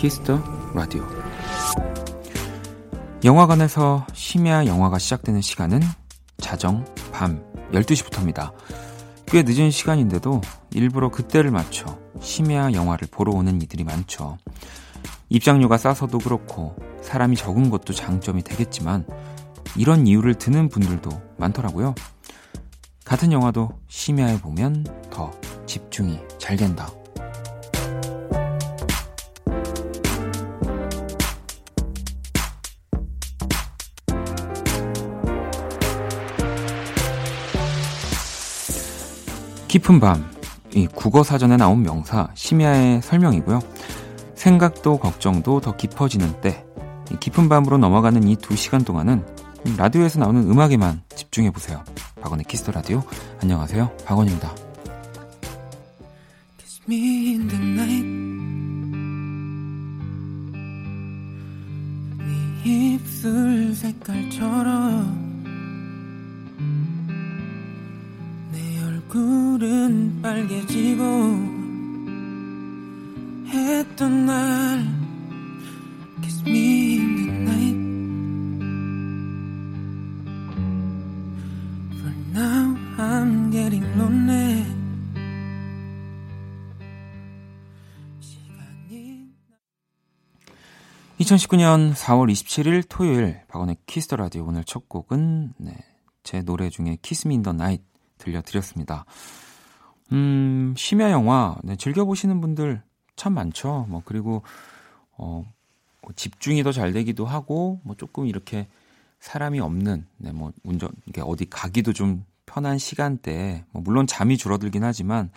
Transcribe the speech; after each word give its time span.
Kiss 0.00 0.24
the 0.24 0.42
Radio 0.72 1.06
영화관에서 3.22 4.06
심야 4.14 4.64
영화가 4.64 4.98
시작되는 4.98 5.42
시간은 5.42 5.82
자정 6.38 6.86
밤 7.12 7.44
12시부터입니다. 7.72 8.54
꽤 9.26 9.42
늦은 9.42 9.70
시간인데도 9.70 10.40
일부러 10.72 11.10
그때를 11.10 11.50
맞춰 11.50 11.98
심야 12.18 12.72
영화를 12.72 13.08
보러 13.10 13.32
오는 13.32 13.60
이들이 13.60 13.84
많죠. 13.84 14.38
입장료가 15.28 15.76
싸서도 15.76 16.16
그렇고 16.16 16.74
사람이 17.02 17.36
적은 17.36 17.68
것도 17.68 17.92
장점이 17.92 18.42
되겠지만 18.42 19.06
이런 19.76 20.06
이유를 20.06 20.36
드는 20.36 20.70
분들도 20.70 21.10
많더라고요. 21.36 21.94
같은 23.04 23.32
영화도 23.32 23.68
심야에 23.88 24.38
보면 24.38 24.86
더 25.10 25.30
집중이 25.66 26.20
잘 26.38 26.56
된다. 26.56 26.88
깊은 39.70 40.00
밤, 40.00 40.28
이 40.74 40.88
국어 40.88 41.22
사전에 41.22 41.56
나온 41.56 41.84
명사 41.84 42.28
심야의 42.34 43.02
설명이고요. 43.02 43.60
생각도 44.34 44.98
걱정도 44.98 45.60
더 45.60 45.76
깊어지는 45.76 46.40
때, 46.40 46.64
깊은 47.20 47.48
밤으로 47.48 47.78
넘어가는 47.78 48.26
이 48.26 48.34
두 48.34 48.56
시간 48.56 48.82
동안은 48.82 49.24
라디오에서 49.76 50.18
나오는 50.18 50.42
음악에만 50.42 51.02
집중해 51.14 51.52
보세요. 51.52 51.84
박원의 52.20 52.46
키스터 52.46 52.72
라디오. 52.72 53.04
안녕하세요, 53.42 53.92
박원입니다. 54.04 54.69
2019년 91.30 91.94
4월 91.94 92.30
27일 92.32 92.84
토요일 92.88 93.42
박원의 93.46 93.76
Kiss 93.86 94.03
the 94.03 94.16
Radio 94.16 94.44
오늘 94.46 94.64
첫 94.64 94.88
곡은 94.88 95.54
네, 95.58 95.76
제 96.24 96.42
노래 96.42 96.70
중에 96.70 96.98
Kiss 97.02 97.28
Me 97.28 97.35
in 97.35 97.42
the 97.42 97.52
Night 97.52 97.84
들려드렸습니다. 98.18 99.04
음, 100.12 100.74
심야 100.76 101.12
영화, 101.12 101.56
네, 101.62 101.76
즐겨 101.76 102.04
보시는 102.04 102.40
분들 102.40 102.82
참 103.14 103.34
많죠. 103.34 103.86
뭐, 103.88 104.02
그리고, 104.04 104.42
어, 105.12 105.44
뭐 106.02 106.12
집중이 106.16 106.64
더 106.64 106.72
잘 106.72 106.92
되기도 106.92 107.26
하고, 107.26 107.80
뭐, 107.84 107.94
조금 107.94 108.26
이렇게 108.26 108.66
사람이 109.20 109.60
없는, 109.60 110.06
네, 110.16 110.32
뭐, 110.32 110.52
운전, 110.64 110.90
이게 111.06 111.20
어디 111.20 111.48
가기도 111.48 111.92
좀 111.92 112.24
편한 112.44 112.78
시간대에, 112.78 113.64
뭐, 113.70 113.82
물론 113.82 114.06
잠이 114.08 114.36
줄어들긴 114.36 114.82
하지만, 114.82 115.30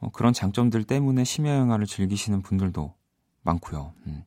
어, 0.00 0.10
그런 0.10 0.34
장점들 0.34 0.84
때문에 0.84 1.24
심야 1.24 1.56
영화를 1.56 1.86
즐기시는 1.86 2.42
분들도 2.42 2.92
많고요. 3.42 3.94
음. 4.06 4.24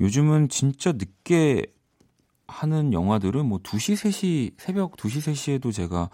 요즘은 0.00 0.48
진짜 0.48 0.92
늦게 0.92 1.66
하는 2.46 2.92
영화들은 2.92 3.46
뭐 3.46 3.58
2시, 3.58 3.94
3시, 3.94 4.54
새벽 4.58 4.96
2시, 4.96 5.32
3시에도 5.32 5.72
제가 5.72 6.10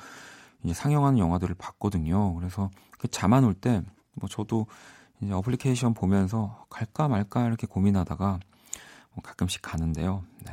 이제 0.63 0.75
상영하는 0.75 1.19
영화들을 1.19 1.55
봤거든요. 1.57 2.35
그래서 2.35 2.71
그잠안 2.99 3.45
올 3.45 3.55
때 3.55 3.83
뭐 4.15 4.29
저도 4.29 4.67
이제 5.21 5.33
어플리케이션 5.33 5.95
보면서 5.95 6.67
갈까 6.71 7.09
말까 7.09 7.47
이렇게 7.47 7.67
고민하다가 7.67 8.41
뭐 9.13 9.23
가끔씩 9.23 9.63
가는데요. 9.63 10.25
네. 10.47 10.53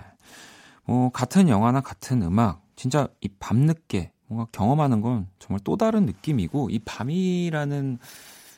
뭐 0.86 1.10
같은 1.10 1.50
영화나 1.50 1.82
같은 1.82 2.22
음악 2.22 2.66
진짜 2.76 3.08
이 3.22 3.28
밤늦게 3.40 4.12
뭔가 4.28 4.48
경험하는 4.52 5.02
건 5.02 5.28
정말 5.40 5.62
또 5.64 5.78
다른 5.78 6.06
느낌이고 6.06 6.70
이 6.70 6.80
밤이라는 6.80 8.00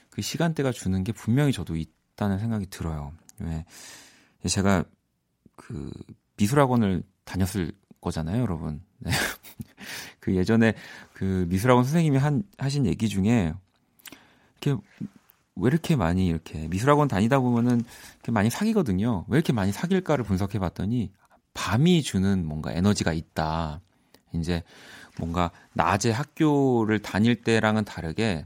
그 0.09 0.21
시간대가 0.21 0.71
주는 0.71 1.03
게 1.03 1.11
분명히 1.11 1.51
저도 1.51 1.75
있다는 1.75 2.39
생각이 2.39 2.67
들어요. 2.67 3.13
왜 3.39 3.65
제가 4.47 4.83
그 5.55 5.91
미술학원을 6.37 7.03
다녔을 7.25 7.71
거잖아요, 8.01 8.41
여러분. 8.41 8.81
네. 8.99 9.11
그 10.19 10.35
예전에 10.35 10.73
그 11.13 11.45
미술학원 11.49 11.83
선생님이 11.83 12.17
한 12.17 12.43
하신 12.57 12.85
얘기 12.85 13.09
중에 13.09 13.53
이렇게 14.61 14.81
왜 15.55 15.67
이렇게 15.67 15.95
많이 15.95 16.27
이렇게 16.27 16.67
미술학원 16.67 17.07
다니다 17.07 17.39
보면은 17.39 17.83
이렇게 18.15 18.31
많이 18.31 18.49
사귀거든요. 18.49 19.25
왜 19.27 19.37
이렇게 19.37 19.53
많이 19.53 19.71
사귈까를 19.71 20.23
분석해 20.23 20.59
봤더니 20.59 21.11
밤이 21.53 22.01
주는 22.03 22.45
뭔가 22.45 22.71
에너지가 22.71 23.13
있다. 23.13 23.81
이제 24.33 24.63
뭔가 25.17 25.51
낮에 25.73 26.11
학교를 26.11 26.99
다닐 26.99 27.41
때랑은 27.41 27.83
다르게 27.83 28.45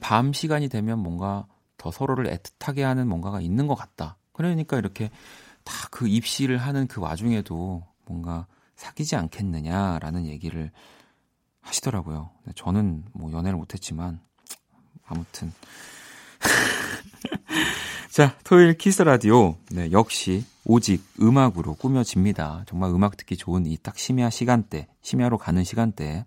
밤 0.00 0.32
시간이 0.32 0.68
되면 0.68 0.98
뭔가 0.98 1.46
더 1.76 1.90
서로를 1.90 2.26
애틋하게 2.26 2.80
하는 2.82 3.08
뭔가가 3.08 3.40
있는 3.40 3.66
것 3.66 3.74
같다. 3.74 4.16
그러니까 4.34 4.76
이렇게 4.76 5.10
다 5.64 5.88
그 5.90 6.06
입시를 6.08 6.58
하는 6.58 6.86
그 6.88 7.00
와중에도 7.00 7.84
뭔가 8.04 8.46
사귀지 8.76 9.16
않겠느냐라는 9.16 10.26
얘기를 10.26 10.70
하시더라고요. 11.62 12.30
저는 12.56 13.04
뭐 13.12 13.32
연애를 13.32 13.56
못했지만 13.56 14.20
아무튼 15.06 15.52
자 18.10 18.36
토요일 18.44 18.76
키스 18.76 19.02
라디오 19.02 19.56
네, 19.70 19.90
역시 19.92 20.44
오직 20.64 21.02
음악으로 21.20 21.74
꾸며집니다. 21.74 22.64
정말 22.66 22.90
음악 22.90 23.16
듣기 23.16 23.36
좋은 23.36 23.66
이 23.66 23.76
딱 23.82 23.98
심야 23.98 24.30
시간대 24.30 24.86
심야로 25.02 25.38
가는 25.38 25.62
시간대 25.64 26.24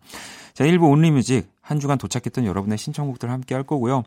자 0.53 0.63
1부 0.63 0.90
온리뮤직 0.90 1.51
한 1.62 1.79
주간 1.79 1.97
도착했던 1.97 2.46
여러분의 2.46 2.78
신청곡들 2.78 3.29
함께 3.29 3.53
할 3.56 3.63
거고요. 3.63 4.03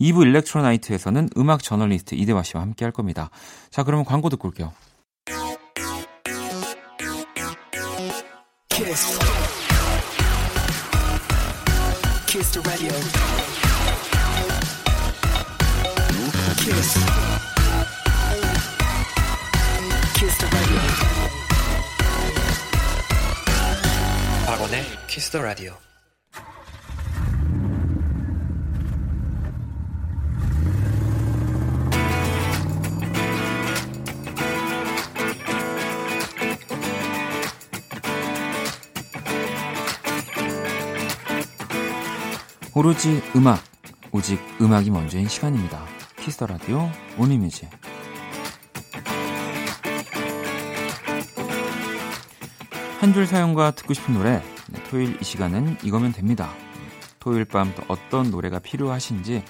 2부 0.00 0.22
일렉트로나이트에서는 0.22 1.30
음악 1.36 1.62
저널리스트 1.62 2.14
이대화 2.14 2.42
씨와 2.42 2.62
함께 2.62 2.84
할 2.84 2.92
겁니다. 2.92 3.30
자 3.70 3.82
그러면 3.82 4.04
광고 4.04 4.28
듣고 4.28 4.48
올게요. 4.48 4.72
Kiss. 8.68 9.18
Kiss 12.26 12.50
the 12.52 12.62
radio. 12.66 12.92
Kiss. 16.56 16.98
Kiss 20.14 20.38
the 20.38 20.48
radio. 20.56 20.80
박원의 24.46 24.84
Kiss 25.06 25.30
the 25.30 25.42
radio. 25.44 25.74
오 25.74 25.91
로지 42.80 43.22
음악, 43.36 43.62
오직 44.12 44.40
음악이 44.60 44.90
먼저인 44.90 45.28
시간입니다. 45.28 45.84
키스터 46.18 46.46
라디오 46.46 46.88
온리뮤직. 47.18 47.68
한 53.00 53.12
줄 53.12 53.26
사연과 53.26 53.72
듣고 53.72 53.94
싶은 53.94 54.14
노래, 54.14 54.40
네, 54.70 54.82
토요일 54.84 55.18
이 55.20 55.24
시간은 55.24 55.76
이거면 55.82 56.12
됩니다. 56.12 56.50
토요일 57.18 57.44
밤 57.44 57.74
또 57.74 57.82
어떤 57.88 58.30
노래가 58.30 58.58
필요하신지 58.60 59.44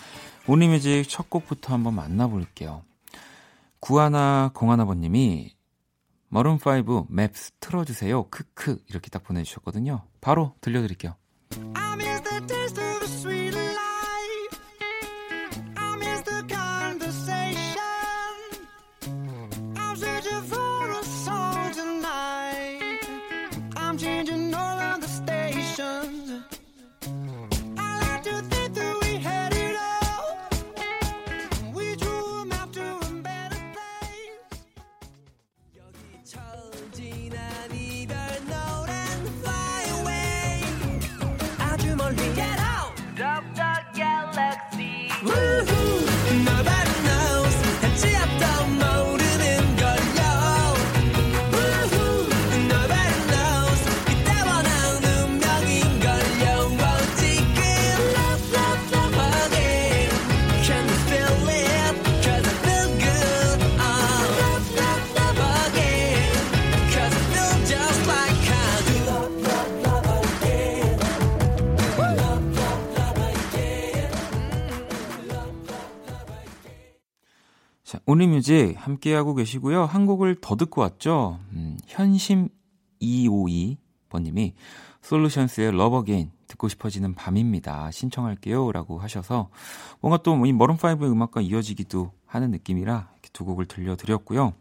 온리뮤직 0.47 1.09
첫 1.09 1.29
곡부터 1.31 1.73
한번 1.75 1.95
만나볼게요. 1.95 2.83
구하나 3.79 4.51
공하나버님이 4.55 5.55
머름5 6.33 7.07
맵스 7.11 7.53
틀어주세요. 7.61 8.29
크크 8.31 8.79
이렇게 8.89 9.11
딱 9.11 9.23
보내주셨거든요. 9.23 10.03
바로 10.21 10.55
들려드릴게요. 10.63 11.15
Only 78.13 78.40
Music 78.40 78.75
함께하고 78.77 79.35
계시고요. 79.35 79.87
한 79.87 80.05
곡을 80.05 80.37
더 80.43 80.57
듣고 80.57 80.83
왔죠. 80.83 81.39
음, 81.53 81.79
현심252번님이 81.87 84.53
솔루션스의 85.01 85.73
Love 85.73 85.99
Again 85.99 86.31
듣고 86.47 86.69
싶어지는 86.69 87.15
밤입니다. 87.15 87.91
신청할게요. 87.91 88.71
라고 88.73 88.99
하셔서 88.99 89.49
뭔가 90.01 90.19
또 90.19 90.35
이 90.45 90.53
마룬5의 90.53 91.11
음악과 91.11 91.41
이어지기도 91.41 92.13
하는 92.27 92.51
느낌이라 92.51 93.09
이렇게 93.15 93.31
두 93.33 93.47
곡을 93.47 93.65
들려드렸고요. 93.65 94.53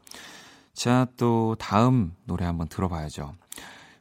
자, 0.73 1.07
또 1.17 1.57
다음 1.59 2.13
노래 2.23 2.45
한번 2.45 2.69
들어봐야죠. 2.69 3.33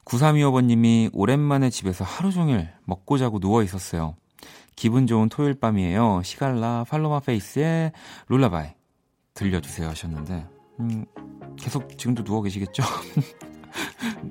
9325번님이 0.05 1.11
오랜만에 1.13 1.71
집에서 1.71 2.05
하루 2.05 2.31
종일 2.31 2.69
먹고 2.85 3.19
자고 3.19 3.41
누워 3.41 3.65
있었어요. 3.65 4.15
기분 4.77 5.09
좋은 5.09 5.29
토요일 5.29 5.55
밤이에요. 5.55 6.23
시갈라 6.25 6.85
팔로마 6.89 7.19
페이스의 7.21 7.91
룰라바이 8.29 8.80
들려주세요 9.41 9.89
하셨는데 9.89 10.47
음, 10.81 11.07
계속 11.57 11.97
지금도 11.97 12.23
누워 12.25 12.43
계시겠죠? 12.43 12.83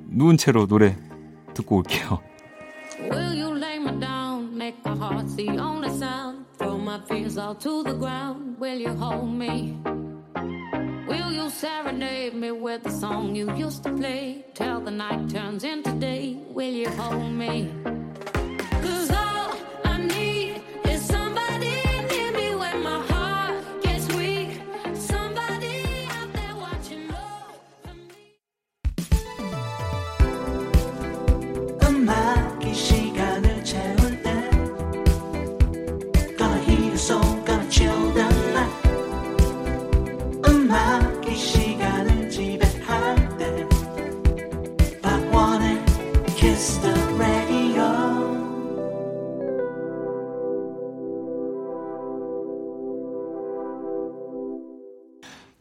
누운 0.07 0.37
채로 0.37 0.67
노래 0.67 0.95
듣고 1.55 1.77
올게요. 1.77 2.21
Will 2.99 3.41
you 3.41 3.57
lay 3.57 3.77
me 3.77 3.99
down, 3.99 4.53
make 4.53 4.77
my 4.85 4.95
heart 4.95 5.35
the 5.35 5.49
only 5.57 5.89
sound, 5.89 6.45
throw 6.57 6.77
my 6.77 7.01
fears 7.07 7.39
all 7.39 7.55
to 7.57 7.83
the 7.83 7.97
ground, 7.97 8.59
will 8.59 8.77
you 8.77 8.93
hold 8.95 9.33
me? 9.33 9.81
Will 11.07 11.31
you 11.31 11.49
serenade 11.49 12.35
me 12.35 12.51
with 12.51 12.83
the 12.83 12.91
song 12.91 13.35
you 13.35 13.49
used 13.55 13.83
to 13.83 13.91
play, 13.93 14.45
till 14.53 14.79
the 14.81 14.91
night 14.91 15.29
turns 15.29 15.63
into 15.63 15.91
day, 15.93 16.37
will 16.53 16.73
you 16.73 16.89
hold 16.89 17.31
me? 17.31 17.71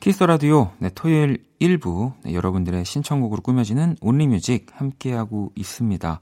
Kiss 0.09 0.25
Radio 0.25 0.71
네, 0.79 0.89
토요일 0.95 1.45
1부 1.61 2.15
네, 2.25 2.33
여러분들의 2.33 2.83
신청곡으로 2.83 3.43
꾸며지는 3.43 3.99
Only 4.01 4.31
Music 4.31 4.69
함께하고 4.73 5.53
있습니다. 5.55 6.21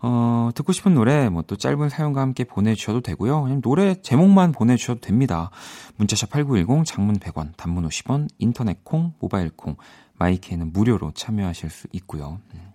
어, 0.00 0.50
듣고 0.54 0.72
싶은 0.72 0.94
노래 0.94 1.28
뭐 1.28 1.42
또 1.42 1.56
짧은 1.56 1.90
사연과 1.90 2.22
함께 2.22 2.44
보내주셔도 2.44 3.02
되고요. 3.02 3.42
그냥 3.42 3.60
노래 3.60 4.00
제목만 4.00 4.52
보내주셔도 4.52 5.00
됩니다. 5.00 5.50
문자샵 5.96 6.30
8910 6.30 6.86
장문 6.86 7.18
100원 7.18 7.54
단문 7.58 7.86
50원 7.86 8.28
인터넷 8.38 8.82
콩 8.82 9.12
모바일 9.18 9.50
콩 9.50 9.76
마이케이는 10.14 10.72
무료로 10.72 11.12
참여하실 11.12 11.68
수 11.68 11.88
있고요. 11.92 12.40
음. 12.54 12.72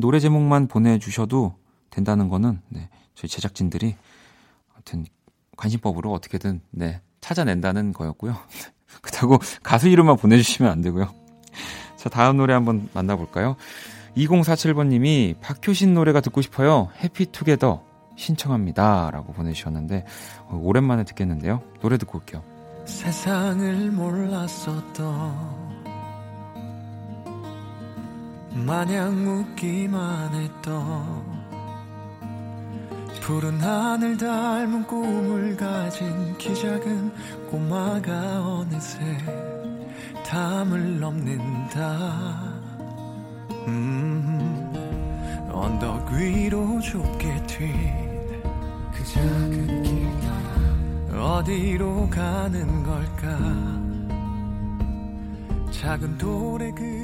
노래 0.00 0.18
제목만 0.18 0.66
보내주셔도 0.66 1.54
된다는 1.90 2.28
거는 2.28 2.60
네, 2.70 2.88
저희 3.14 3.28
제작진들이 3.28 3.94
하여튼 4.72 5.06
관심법으로 5.56 6.10
어떻게든 6.10 6.60
네, 6.72 7.02
찾아낸다는 7.20 7.92
거였고요. 7.92 8.36
그렇다고 9.02 9.38
가수 9.62 9.88
이름만 9.88 10.16
보내주시면 10.16 10.70
안 10.70 10.80
되고요. 10.82 11.12
자, 11.96 12.08
다음 12.08 12.36
노래 12.36 12.54
한번 12.54 12.88
만나볼까요? 12.92 13.56
2047번님이 14.16 15.36
박효신 15.40 15.94
노래가 15.94 16.20
듣고 16.20 16.42
싶어요. 16.42 16.88
해피투게더 17.02 17.82
신청합니다. 18.16 19.10
라고 19.10 19.32
보내주셨는데, 19.32 20.04
어, 20.46 20.60
오랜만에 20.62 21.04
듣겠는데요. 21.04 21.62
노래 21.80 21.98
듣고 21.98 22.18
올게요. 22.18 22.42
세상을 22.84 23.90
몰랐었던 23.90 25.64
마냥 28.66 29.26
웃기만 29.26 30.34
했던 30.34 31.33
푸른 33.20 33.60
하늘 33.60 34.16
닮은 34.16 34.86
꿈을 34.86 35.56
가진 35.56 36.36
키 36.38 36.54
작은 36.54 37.12
꼬마가 37.50 38.42
어느새 38.46 38.98
담을 40.26 41.00
넘는다. 41.00 42.54
음, 43.66 44.72
언덕 45.52 46.10
위로 46.12 46.80
좁게 46.80 47.42
튄 47.46 47.94
그 48.92 49.04
작은 49.04 49.82
길 49.82 50.14
어디로 51.16 52.08
가는 52.10 52.82
걸까? 52.82 53.84
작은 55.70 56.18
돌에 56.18 56.70
그 56.72 57.03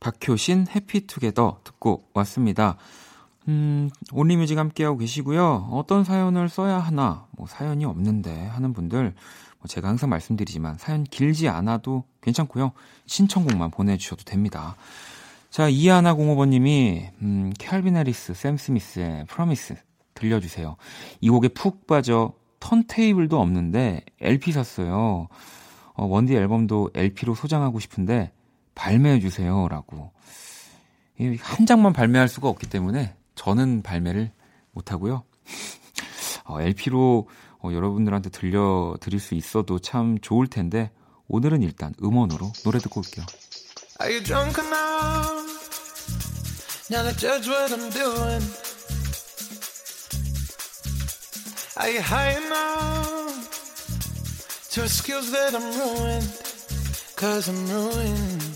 박효신 0.00 0.66
Happy 0.74 1.07
Together 1.07 1.60
듣고 1.64 2.04
왔습니다. 2.14 2.76
음, 3.48 3.90
Only 4.12 4.32
Music 4.32 4.58
함께하고 4.58 4.98
계시고요. 4.98 5.68
어떤 5.72 6.04
사연을 6.04 6.48
써야 6.48 6.78
하나, 6.78 7.26
뭐 7.30 7.46
사연이 7.46 7.84
없는데 7.84 8.46
하는 8.46 8.72
분들, 8.72 9.14
뭐 9.58 9.66
제가 9.66 9.88
항상 9.88 10.10
말씀드리지만 10.10 10.76
사연 10.78 11.04
길지 11.04 11.48
않아도 11.48 12.04
괜찮고요. 12.20 12.72
신청곡만 13.06 13.70
보내주셔도 13.70 14.24
됩니다. 14.24 14.76
자, 15.50 15.68
이하나공오번님이 15.68 17.08
음, 17.22 17.52
캘빈 17.58 17.96
해리스, 17.96 18.34
샘 18.34 18.58
스미스의 18.58 19.24
Promises 19.26 19.76
들려주세요. 20.14 20.76
이 21.20 21.30
곡에 21.30 21.48
푹 21.48 21.86
빠져 21.86 22.34
턴테이블도 22.60 23.40
없는데 23.40 24.02
LP 24.20 24.52
샀어요. 24.52 25.28
어, 25.94 26.04
원디 26.04 26.34
앨범도 26.34 26.90
LP로 26.94 27.34
소장하고 27.34 27.80
싶은데 27.80 28.32
발매해 28.78 29.18
주세요. 29.18 29.68
라고. 29.68 30.12
한 31.40 31.66
장만 31.66 31.92
발매할 31.92 32.28
수가 32.28 32.48
없기 32.48 32.68
때문에 32.68 33.16
저는 33.34 33.82
발매를 33.82 34.30
못 34.70 34.92
하고요. 34.92 35.24
어, 36.44 36.60
LP로 36.60 37.28
어, 37.60 37.70
여러분들한테 37.72 38.30
들려 38.30 38.96
드릴 39.00 39.18
수 39.18 39.34
있어도 39.34 39.80
참 39.80 40.18
좋을 40.20 40.46
텐데 40.46 40.92
오늘은 41.26 41.62
일단 41.62 41.92
음원으로 42.00 42.52
노래 42.62 42.78
듣고 42.78 43.00
올게요. 43.00 43.26
Are 44.00 44.14
you 44.14 44.22
drunk 44.22 44.64
enough? 44.64 45.58
Now 46.90 47.02
to 47.02 47.12
judge 47.18 47.50
what 47.50 47.74
I'm 47.74 47.90
doing. 47.90 48.42
Are 51.76 51.90
you 51.90 52.00
high 52.00 52.36
enough 52.38 53.50
to 54.70 54.82
excuse 54.84 55.30
that 55.32 55.54
I'm 55.54 55.66
ruined? 55.76 56.48
Cause 57.16 57.48
I'm 57.50 57.66
ruined. 57.68 58.47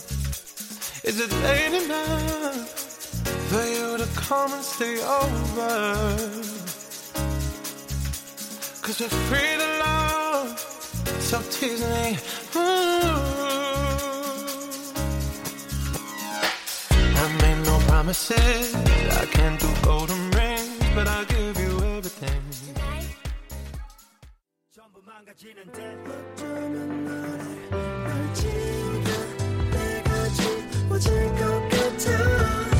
Is 1.05 1.21
it 1.21 1.33
late 1.43 1.85
enough? 1.85 2.83
for 3.53 3.67
you 3.67 3.99
to 3.99 4.07
come 4.17 4.51
and 4.55 4.65
stay 4.65 4.97
over. 5.21 6.17
Cause 8.81 8.99
we're 9.01 9.17
free 9.29 9.55
to 9.63 9.69
love, 9.85 10.59
so 11.29 11.37
tease 11.51 11.83
me. 11.95 12.17
Ooh. 12.57 13.13
I 17.23 17.27
made 17.43 17.61
no 17.67 17.77
promises, 17.91 18.75
I 19.23 19.27
can't 19.27 19.61
do 19.61 19.69
golden 19.83 20.31
rings, 20.31 20.79
but 20.95 21.07
I'll 21.07 21.27
give 21.27 21.59
you 21.61 21.73
everything. 21.97 22.43
습관 24.75 25.23
이 31.05 32.72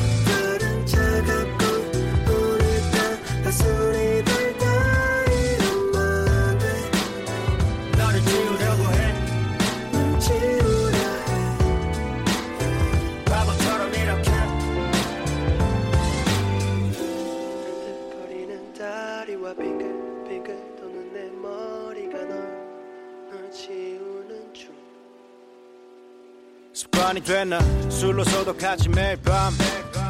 됐나? 27.21 27.59
술로서도 27.89 28.55
같이 28.57 28.89
매일 28.89 29.17
밤. 29.21 29.53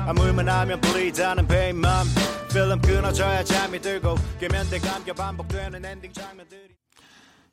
아물만 0.08 0.48
하면 0.50 0.82
불이자는 0.82 1.48
베인맘 1.48 2.06
필름 2.52 2.82
끊어져야 2.82 3.44
잠이 3.44 3.80
들고 3.82 4.16
돼 4.40 4.80
감겨 4.80 5.14
반복되는 5.14 5.84
엔딩 5.86 6.12
장면들이 6.14 6.76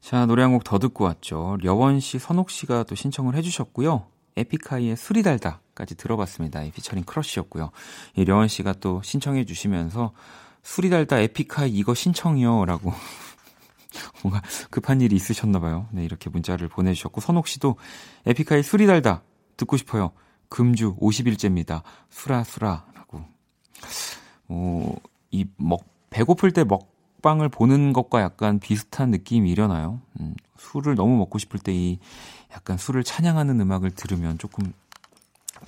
자 0.00 0.26
노래 0.26 0.42
한 0.42 0.52
곡 0.52 0.64
더 0.64 0.78
듣고 0.78 1.04
왔죠. 1.04 1.56
려원 1.62 2.00
씨, 2.00 2.18
선옥 2.18 2.50
씨가 2.50 2.84
또 2.84 2.94
신청을 2.94 3.34
해주셨고요. 3.36 4.06
에픽하이의 4.36 4.96
술이 4.96 5.22
달다까지 5.22 5.94
들어봤습니다. 5.96 6.62
이 6.64 6.70
피처링 6.70 7.04
크러쉬였고요. 7.04 7.70
이 8.16 8.24
려원 8.24 8.48
씨가 8.48 8.74
또 8.80 9.00
신청해 9.04 9.44
주시면서 9.44 10.12
술이 10.62 10.90
달다 10.90 11.18
에픽하이 11.20 11.70
이거 11.70 11.94
신청이요 11.94 12.64
라고 12.64 12.92
뭔가 14.22 14.42
급한 14.70 15.00
일이 15.00 15.16
있으셨나봐요. 15.16 15.88
네, 15.92 16.04
이렇게 16.04 16.30
문자를 16.30 16.68
보내주셨고, 16.68 17.20
선옥 17.20 17.48
씨도 17.48 17.76
에픽하이 18.26 18.62
술이 18.62 18.86
달다 18.86 19.22
듣고 19.60 19.76
싶어요. 19.76 20.12
금주 20.48 20.96
50일째입니다. 20.96 21.82
수라, 22.08 22.44
수라. 22.44 22.86
라고. 22.94 23.24
어, 24.48 24.94
이 25.30 25.46
먹, 25.56 25.84
배고플 26.10 26.52
때 26.52 26.64
먹방을 26.64 27.48
보는 27.48 27.92
것과 27.92 28.20
약간 28.20 28.58
비슷한 28.58 29.10
느낌이 29.10 29.50
일어나요. 29.50 30.00
음, 30.18 30.34
술을 30.58 30.96
너무 30.96 31.16
먹고 31.16 31.38
싶을 31.38 31.60
때 31.60 31.72
이 31.72 31.98
약간 32.52 32.76
술을 32.76 33.04
찬양하는 33.04 33.60
음악을 33.60 33.92
들으면 33.92 34.38
조금 34.38 34.72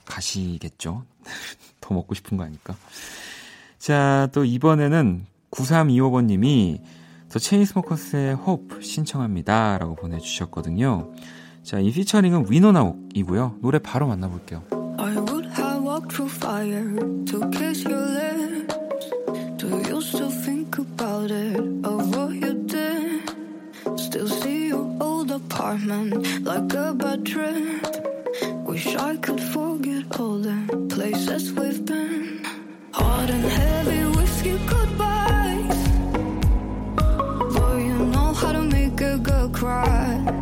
가시겠죠? 0.04 1.04
더 1.80 1.94
먹고 1.94 2.14
싶은 2.14 2.37
거 2.37 2.44
아닐까? 2.44 2.75
자, 3.78 4.28
또 4.32 4.44
이번에는 4.44 5.26
9325번님이 5.50 6.80
더 7.28 7.38
체인스모커스의 7.38 8.34
Hope 8.34 8.82
신청합니다. 8.82 9.78
라고 9.78 9.94
보내주셨거든요. 9.94 11.12
자, 11.62 11.78
이 11.78 11.92
피처링은 11.92 12.47
위노나옥이고요. 12.50 13.59
노래 13.62 13.78
바로 13.78 14.07
만나볼게요. 14.09 14.62
I 14.99 15.16
would 15.16 15.47
have 15.57 15.83
walked 15.85 16.12
through 16.12 16.28
fire 16.28 16.97
to 17.26 17.50
kiss 17.50 17.87
your 17.87 18.02
lips. 18.02 18.75
Do 19.59 19.69
you 19.88 20.00
still 20.02 20.31
think 20.31 20.78
about 20.78 21.31
it, 21.31 21.61
of 21.85 22.16
what 22.16 22.35
you 22.35 22.54
did? 22.66 23.23
Still 23.97 24.26
see 24.26 24.69
your 24.69 24.90
old 25.00 25.31
apartment 25.31 26.45
like 26.45 26.75
a 26.75 26.92
bad 26.92 27.25
trip. 27.25 27.87
Wish 28.66 28.97
I 28.97 29.16
could 29.19 29.40
forget 29.40 30.04
all 30.19 30.38
the 30.38 30.87
places 30.88 31.52
we've 31.52 31.85
been. 31.85 32.45
Hot 32.92 33.31
and 33.31 33.45
heavy 33.45 34.04
whiskey 34.19 34.59
goodbye. 34.66 34.83
cry 39.52 40.19
while 40.19 40.41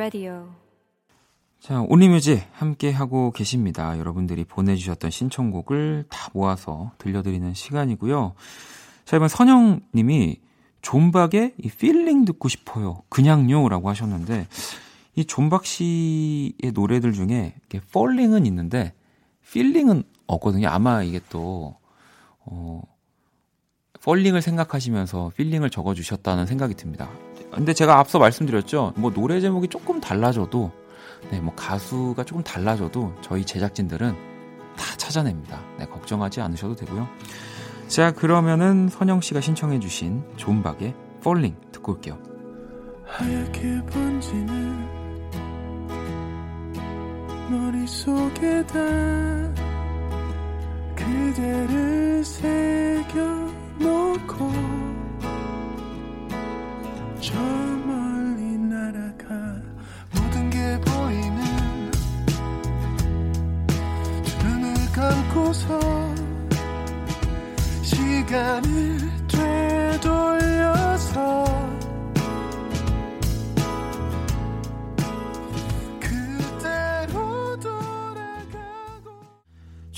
라디오. 0.00 0.48
자, 1.60 1.82
Only 1.82 2.09
Music 2.09 2.42
함께 2.52 2.90
하고 2.90 3.32
계십니다. 3.32 3.98
여러분들이 3.98 4.44
보내주셨던 4.44 5.10
신청곡을 5.10 6.06
다 6.08 6.30
모아서 6.32 6.92
들려드리는 6.96 7.52
시간이고요. 7.52 8.32
자, 9.04 9.16
이번 9.16 9.28
선영 9.28 9.80
님이 9.94 10.40
존박의 10.80 11.52
이 11.58 11.68
Feeling 11.68 12.24
듣고 12.24 12.48
싶어요. 12.48 13.02
그냥요. 13.10 13.68
라고 13.68 13.90
하셨는데, 13.90 14.46
이 15.16 15.26
존박 15.26 15.66
씨의 15.66 16.72
노래들 16.72 17.12
중에 17.12 17.54
이게 17.66 17.80
Falling은 17.92 18.46
있는데, 18.46 18.94
Feeling은 19.52 20.04
없거든요. 20.26 20.68
아마 20.68 21.02
이게 21.02 21.20
또, 21.28 21.76
어, 22.46 22.80
Falling을 24.02 24.40
생각하시면서 24.40 25.32
Feeling을 25.36 25.68
적어주셨다는 25.68 26.46
생각이 26.46 26.72
듭니다. 26.72 27.10
근데 27.52 27.74
제가 27.74 27.98
앞서 27.98 28.18
말씀드렸죠. 28.18 28.92
뭐 28.96 29.12
노래 29.12 29.40
제목이 29.40 29.68
조금 29.68 30.00
달라져도 30.00 30.70
네, 31.30 31.40
뭐 31.40 31.54
가수가 31.54 32.24
조금 32.24 32.42
달라져도 32.42 33.12
저희 33.20 33.44
제작진들은 33.44 34.14
다 34.76 34.96
찾아냅니다. 34.96 35.60
네, 35.78 35.86
걱정하지 35.86 36.40
않으셔도 36.40 36.74
되고요. 36.76 37.08
자, 37.88 38.12
그러면은 38.12 38.88
선영 38.88 39.20
씨가 39.20 39.40
신청해 39.40 39.80
주신 39.80 40.24
존박의 40.36 40.94
Falling 41.18 41.56
듣고 41.72 41.92
올게요. 41.92 42.18
하얗게 43.04 43.84
번지는 43.86 45.00
머릿속에다 47.50 48.74
그대를 50.94 52.24
새겨 52.24 53.20
놓고 53.80 54.89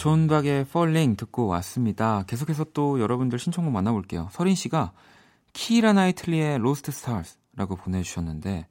존박의 0.03 0.63
Falling 0.63 1.17
듣고 1.17 1.47
왔습니다. 1.47 2.25
계속해서 2.27 2.67
또 2.75 3.01
여러분들 3.01 3.39
신청곡 3.39 3.73
만나볼게요. 3.73 4.29
서린 4.33 4.57
씨가 4.57 4.93
키라 5.53 5.93
나이틀리의 5.93 6.59
Lost 6.59 6.93
Stars라고 6.93 7.77
보내주셨는데 7.77 8.67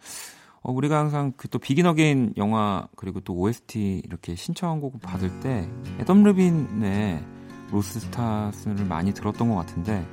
어, 0.63 0.71
우리가 0.71 0.99
항상 0.99 1.31
그 1.37 1.47
또 1.49 1.57
Begin 1.59 1.85
Again 1.87 2.33
영화 2.37 2.87
그리고 2.95 3.19
또 3.21 3.33
OST 3.35 4.03
이렇게 4.05 4.35
신청곡을 4.35 4.99
받을 4.99 5.39
때 5.39 5.67
애덤 5.99 6.23
리바인의 6.23 7.23
Lost 7.71 7.99
Stars를 8.01 8.85
많이 8.85 9.13
들었던 9.13 9.49
것 9.49 9.55
같은데 9.55 10.05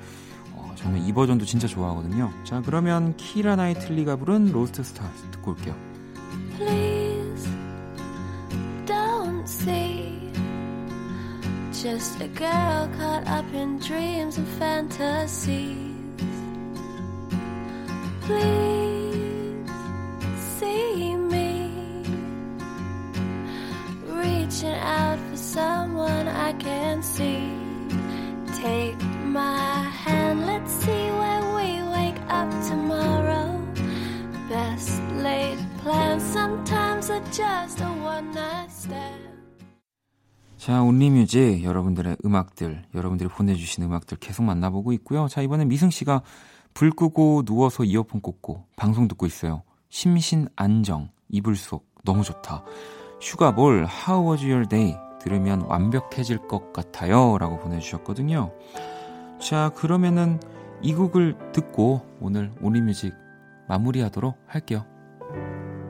어, 0.54 0.72
저는 0.76 1.04
이 1.06 1.12
버전도 1.12 1.44
진짜 1.44 1.66
좋아하거든요. 1.66 2.32
자 2.44 2.62
그러면 2.64 3.16
키라 3.16 3.56
나이틀리가 3.56 4.16
부른 4.16 4.52
Lost 4.52 4.82
Stars 4.82 5.30
듣고 5.32 5.50
올게요. 5.52 5.74
Please 6.56 7.48
don't 8.86 9.42
say 9.44 10.08
Just 11.72 12.20
a 12.20 12.28
girl 12.34 12.88
caught 12.98 13.28
up 13.28 13.46
in 13.54 13.78
dreams 13.78 14.36
and 14.36 14.50
fantasy 14.58 15.87
자, 40.56 40.82
온리뮤직 40.82 41.64
여러분들의 41.64 42.18
음악들, 42.24 42.84
여러분들이 42.94 43.30
보내주신 43.30 43.84
음악들 43.84 44.18
계속 44.18 44.42
만나보고 44.42 44.92
있고요. 44.92 45.28
자, 45.28 45.40
이번엔 45.40 45.68
미승 45.68 45.88
씨가 45.88 46.22
불 46.78 46.92
끄고 46.92 47.42
누워서 47.44 47.82
이어폰 47.82 48.20
꽂고 48.20 48.66
방송 48.76 49.08
듣고 49.08 49.26
있어요. 49.26 49.64
심신 49.88 50.46
안정, 50.54 51.10
이불 51.28 51.56
속 51.56 51.84
너무 52.04 52.22
좋다. 52.22 52.62
슈가볼 53.20 53.88
How 53.88 54.30
was 54.30 54.44
your 54.44 54.68
day? 54.68 54.96
들으면 55.20 55.62
완벽해질 55.62 56.46
것 56.46 56.72
같아요. 56.72 57.36
라고 57.38 57.58
보내주셨거든요. 57.58 58.52
자, 59.40 59.72
그러면은 59.74 60.38
이 60.80 60.94
곡을 60.94 61.50
듣고 61.50 62.06
오늘 62.20 62.52
온리뮤직 62.62 63.12
마무리하도록 63.66 64.36
할게요. 64.46 64.86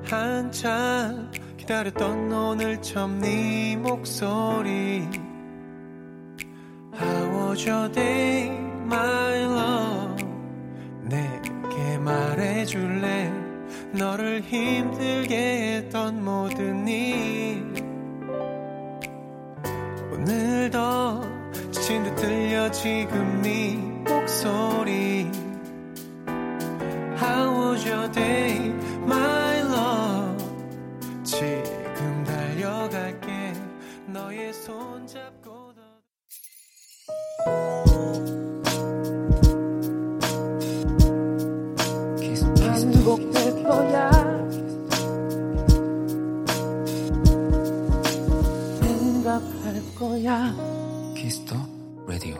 한참 0.04 1.30
기다렸던 1.59 2.33
오늘 2.33 2.80
처음 2.80 3.21
네 3.21 3.76
목소리 3.76 5.07
How 6.99 7.50
was 7.50 7.68
your 7.68 7.92
day, 7.92 8.49
my 8.87 9.42
love? 9.42 9.58
너를 13.92 14.42
힘들게 14.42 15.76
했던 15.76 16.23
모든 16.23 16.87
일. 16.87 17.64
오늘도 20.12 21.23
지친 21.71 22.04
듯 22.04 22.16
들려 22.16 22.71
지금 22.71 23.40
네 23.42 23.76
목소리. 24.04 25.30
How 27.16 27.50
was 27.50 27.88
your 27.88 28.11
day 28.12 28.73
my 29.04 29.61
love? 29.61 30.45
지금 31.25 32.25
달려갈게 32.25 33.54
너의 34.07 34.52
손잡 34.52 35.38
거야 50.22 50.52
키스터 51.16 51.54
라디오 52.06 52.37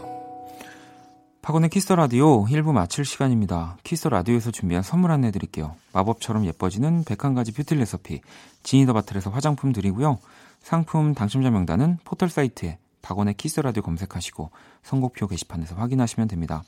박원의 1.43 1.71
Kiss 1.71 1.84
the 1.84 1.95
Radio 1.97 2.45
1부 2.45 2.73
마칠 2.73 3.05
시간입니다. 3.05 3.79
Kiss 3.85 3.98
the 3.98 4.09
Radio에서 4.09 4.51
준비한 4.51 4.83
선물 4.83 5.13
안내 5.13 5.31
드릴게요. 5.31 5.77
마법처럼 5.93 6.45
예뻐지는 6.45 7.05
101가지 7.05 7.55
뷰티 7.55 7.77
레시피 7.77 8.21
지니더바틀에서 8.65 9.31
화장품 9.31 9.73
드리고요. 9.73 10.19
상품 10.61 11.15
당첨자 11.15 11.51
명단은 11.51 11.99
포털 12.05 12.29
사이트에 12.29 12.79
박원의 13.01 13.35
Kiss 13.35 13.61
Radio 13.61 13.83
검색하시고 13.83 14.51
선곡표 14.83 15.29
게시판에서 15.29 15.77
확인하시면 15.77 16.29
됩니다. 16.29 16.65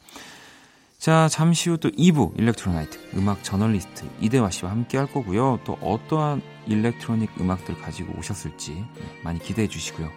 자, 0.98 1.28
잠시 1.28 1.70
후 1.70 1.76
또 1.78 1.90
2부 1.90 2.38
Electro 2.38 2.73
Night 2.73 2.98
음악 3.16 3.42
저널리스트 3.42 4.04
이대화 4.20 4.50
씨와 4.50 4.70
함께 4.70 4.96
할 4.96 5.06
거고요. 5.06 5.60
또 5.64 5.74
어떠한 5.82 6.42
일렉트로닉 6.66 7.40
음악들 7.40 7.80
가지고 7.80 8.18
오셨을지 8.18 8.74
네, 8.74 9.20
많이 9.24 9.40
기대해 9.40 9.66
주시고요. 9.66 10.10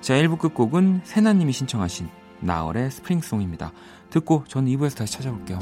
자, 0.00 0.14
1부 0.14 0.38
끝곡은 0.38 1.02
세나님이 1.04 1.52
신청하신 1.52 2.08
나얼의 2.40 2.90
스프링송입니다. 2.90 3.72
듣고 4.10 4.44
전 4.46 4.64
2부에서 4.66 4.96
다시 4.96 5.14
찾아올게요. 5.14 5.58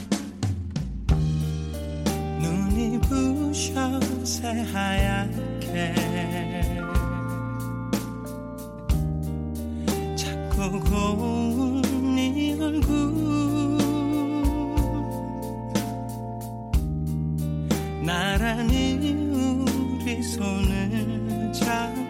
눈이 2.41 3.01
부셔 3.01 3.99
새하얗게 4.25 5.95
자꾸 10.17 10.81
고운 10.81 11.83
네 12.15 12.57
얼굴 12.61 13.17
나란히 18.05 19.15
우리 20.05 20.23
손을 20.23 21.53
잡고 21.53 22.06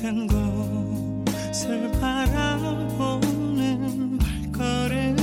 같은 0.00 0.26
곳을 0.26 1.92
바라보는 2.00 3.18
발걸음 4.18 5.20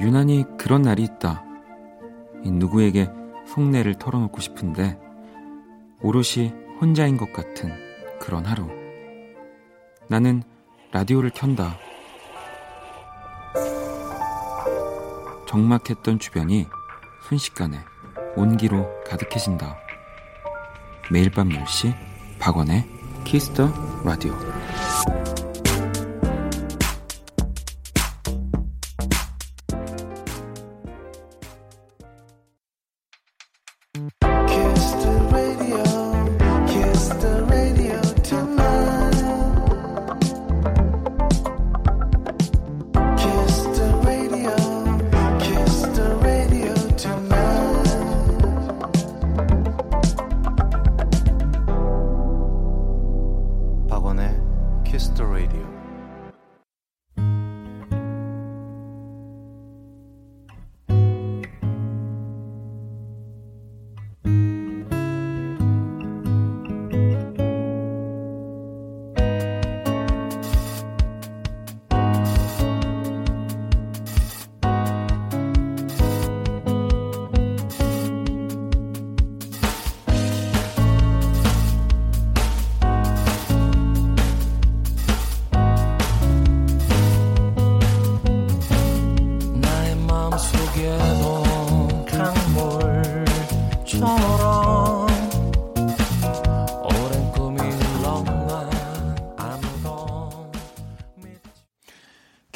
유난히 0.00 0.44
그런 0.58 0.82
날이 0.82 1.04
있다. 1.04 1.44
이 2.42 2.50
누구에게 2.50 3.08
속내를 3.46 3.94
털어놓고 3.94 4.40
싶은데 4.40 4.98
오롯이 6.02 6.52
혼자인 6.80 7.16
것 7.16 7.32
같은 7.32 7.70
그런 8.18 8.44
하루. 8.44 8.66
나는 10.08 10.42
라디오를 10.92 11.30
켠다. 11.30 11.78
적막했던 15.46 16.18
주변이 16.18 16.66
순식간에 17.28 17.78
온기로 18.34 18.88
가득해진다. 19.04 19.76
매일 21.12 21.30
밤 21.30 21.48
10시 21.48 21.94
박원의 22.40 22.88
Kiss 23.24 23.51
the 23.51 23.72
Radio. 24.04 24.34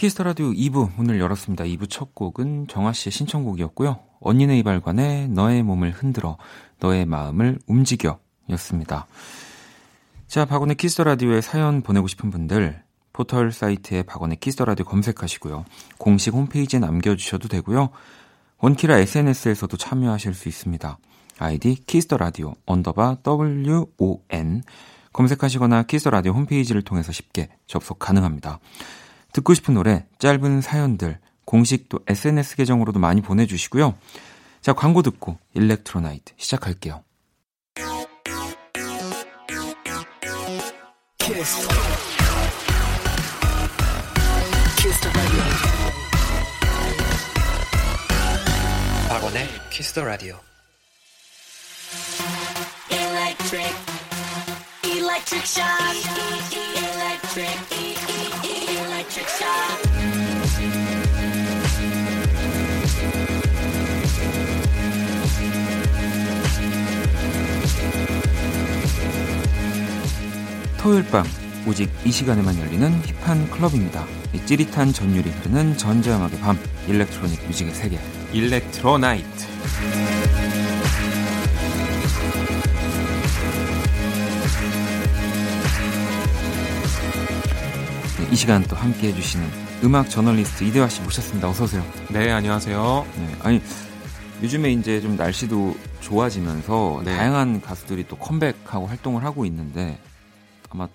Kiss 0.04 0.14
the 0.14 0.22
Radio 0.22 0.50
2부 0.50 0.96
문을 0.96 1.18
열었습니다. 1.18 1.64
2부 1.64 1.88
첫 1.88 2.14
곡은 2.14 2.66
정아 2.68 2.92
씨의 2.92 3.10
신청곡이었고요. 3.10 4.00
언니네 4.20 4.58
이발관의 4.58 5.30
너의 5.30 5.62
몸을 5.62 5.92
흔들어 5.92 6.36
너의 6.78 7.06
마음을 7.06 7.58
움직여 7.66 8.18
였습니다. 8.50 9.06
자, 10.26 10.44
박원의 10.44 10.76
Kiss 10.76 10.92
the 10.92 11.04
Radio에 11.04 11.40
사연 11.40 11.80
보내고 11.80 12.06
싶은 12.06 12.30
분들 12.30 12.82
포털 13.14 13.50
사이트에 13.50 14.02
박원의 14.02 14.40
Kiss 14.40 14.55
the 14.55 14.66
Radio 14.66 14.84
검색하시고요. 14.84 15.64
공식 15.96 16.34
홈페이지에 16.34 16.80
남겨 16.80 17.16
주셔도 17.16 17.48
되고요. 17.48 17.88
원키라 18.58 18.98
SNS에서도 18.98 19.74
참여하실 19.74 20.34
수 20.34 20.50
있습니다. 20.50 20.98
아이디 21.38 21.76
Kiss 21.76 22.00
the 22.00 22.18
Radio 22.18 22.52
언더바 22.66 23.20
WON 23.26 24.64
검색하시거나 25.14 25.84
Kiss 25.84 25.99
the 25.99 26.10
Radio 26.10 26.32
홈페이지를 26.32 26.82
통해서 26.82 27.10
쉽게 27.10 27.48
접속 27.66 27.98
가능합니다. 27.98 28.60
듣고 29.34 29.52
싶은 29.52 29.74
노래, 29.74 30.06
짧은 30.18 30.60
사연들, 30.62 31.18
공식 31.44 31.88
또 31.88 31.98
SNS 32.06 32.56
계정으로도 32.56 33.00
많이 33.00 33.20
보내주시고요. 33.20 33.94
자, 34.62 34.72
광고 34.72 35.02
듣고 35.02 35.38
Electro 35.52 35.99
Night 35.99 36.32
시작할게요. 36.36 37.02
Kiss 41.18 41.68
박원의 49.08 49.48
Kiss 49.70 49.92
the 49.94 50.06
Radio. 50.06 50.36
Electric, 52.90 53.74
electric 54.84 55.44
shock. 55.44 55.94
Electric, 56.76 57.93
토요일 70.78 71.06
밤 71.06 71.24
오직 71.64 71.88
이 72.04 72.10
시간에만 72.10 72.58
열리는 72.58 72.90
힙한 73.02 73.50
클럽입니다. 73.50 74.04
이 74.32 74.44
찌릿한 74.44 74.92
전율이 74.92 75.30
흐르는 75.30 75.76
전자음악의 75.76 76.40
밤 76.40 76.58
일렉트로닉 76.88 77.46
뮤직의 77.46 77.72
세계 77.72 78.00
일렉트로나이트. 78.32 80.13
이 88.30 88.36
시간 88.36 88.62
또 88.64 88.76
함께 88.76 89.08
해주시는 89.08 89.48
음악 89.84 90.08
저널리스트 90.08 90.64
이대화 90.64 90.88
씨 90.88 91.00
모셨습니다. 91.02 91.48
어서 91.48 91.64
오세요. 91.64 91.84
네, 92.10 92.30
안녕하세요. 92.30 93.06
네, 93.16 93.36
아니 93.42 93.62
요즘에 94.42 94.72
이제 94.72 95.00
좀 95.00 95.16
날씨도 95.16 95.76
좋아지면서 96.00 97.02
네. 97.04 97.16
다양한 97.16 97.60
가수들이 97.60 98.06
또 98.08 98.16
컴백하고 98.16 98.86
활동을 98.86 99.24
하고 99.24 99.44
있는데 99.46 99.98
아마 100.70 100.88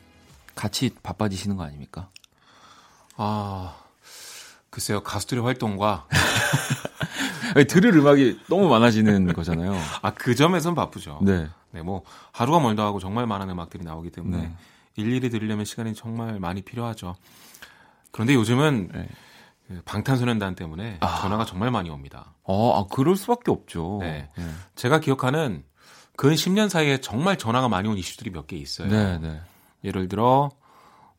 같이 0.55 0.91
바빠지시는 1.03 1.55
거 1.55 1.63
아닙니까? 1.63 2.09
아, 3.17 3.75
글쎄요, 4.69 5.01
가수들의 5.03 5.43
활동과, 5.43 6.07
들을 7.67 7.97
음악이 7.97 8.39
너무 8.49 8.69
많아지는 8.69 9.33
거잖아요. 9.33 9.75
아, 10.01 10.11
그 10.13 10.35
점에선 10.35 10.75
바쁘죠. 10.75 11.19
네. 11.23 11.47
네, 11.71 11.81
뭐, 11.81 12.03
하루가 12.31 12.59
멀다 12.59 12.83
하고 12.83 12.99
정말 12.99 13.27
많은 13.27 13.49
음악들이 13.49 13.83
나오기 13.83 14.11
때문에 14.11 14.37
네. 14.37 14.53
일일이 14.99 15.29
들으려면 15.29 15.65
시간이 15.65 15.93
정말 15.95 16.39
많이 16.39 16.61
필요하죠. 16.61 17.15
그런데 18.11 18.33
요즘은 18.35 18.89
네. 18.93 19.07
그 19.67 19.81
방탄소년단 19.85 20.55
때문에 20.55 20.97
아. 21.01 21.19
전화가 21.21 21.45
정말 21.45 21.71
많이 21.71 21.89
옵니다. 21.89 22.33
어, 22.43 22.79
아, 22.79 22.87
그럴 22.93 23.15
수밖에 23.15 23.51
없죠. 23.51 23.99
네. 24.01 24.29
제가 24.75 24.99
기억하는 24.99 25.63
근 26.15 26.33
10년 26.33 26.69
사이에 26.69 26.99
정말 26.99 27.37
전화가 27.37 27.69
많이 27.69 27.87
온 27.87 27.97
이슈들이 27.97 28.31
몇 28.31 28.47
개 28.47 28.57
있어요. 28.57 28.89
네, 28.89 29.17
네. 29.19 29.39
예를 29.83 30.09
들어 30.09 30.49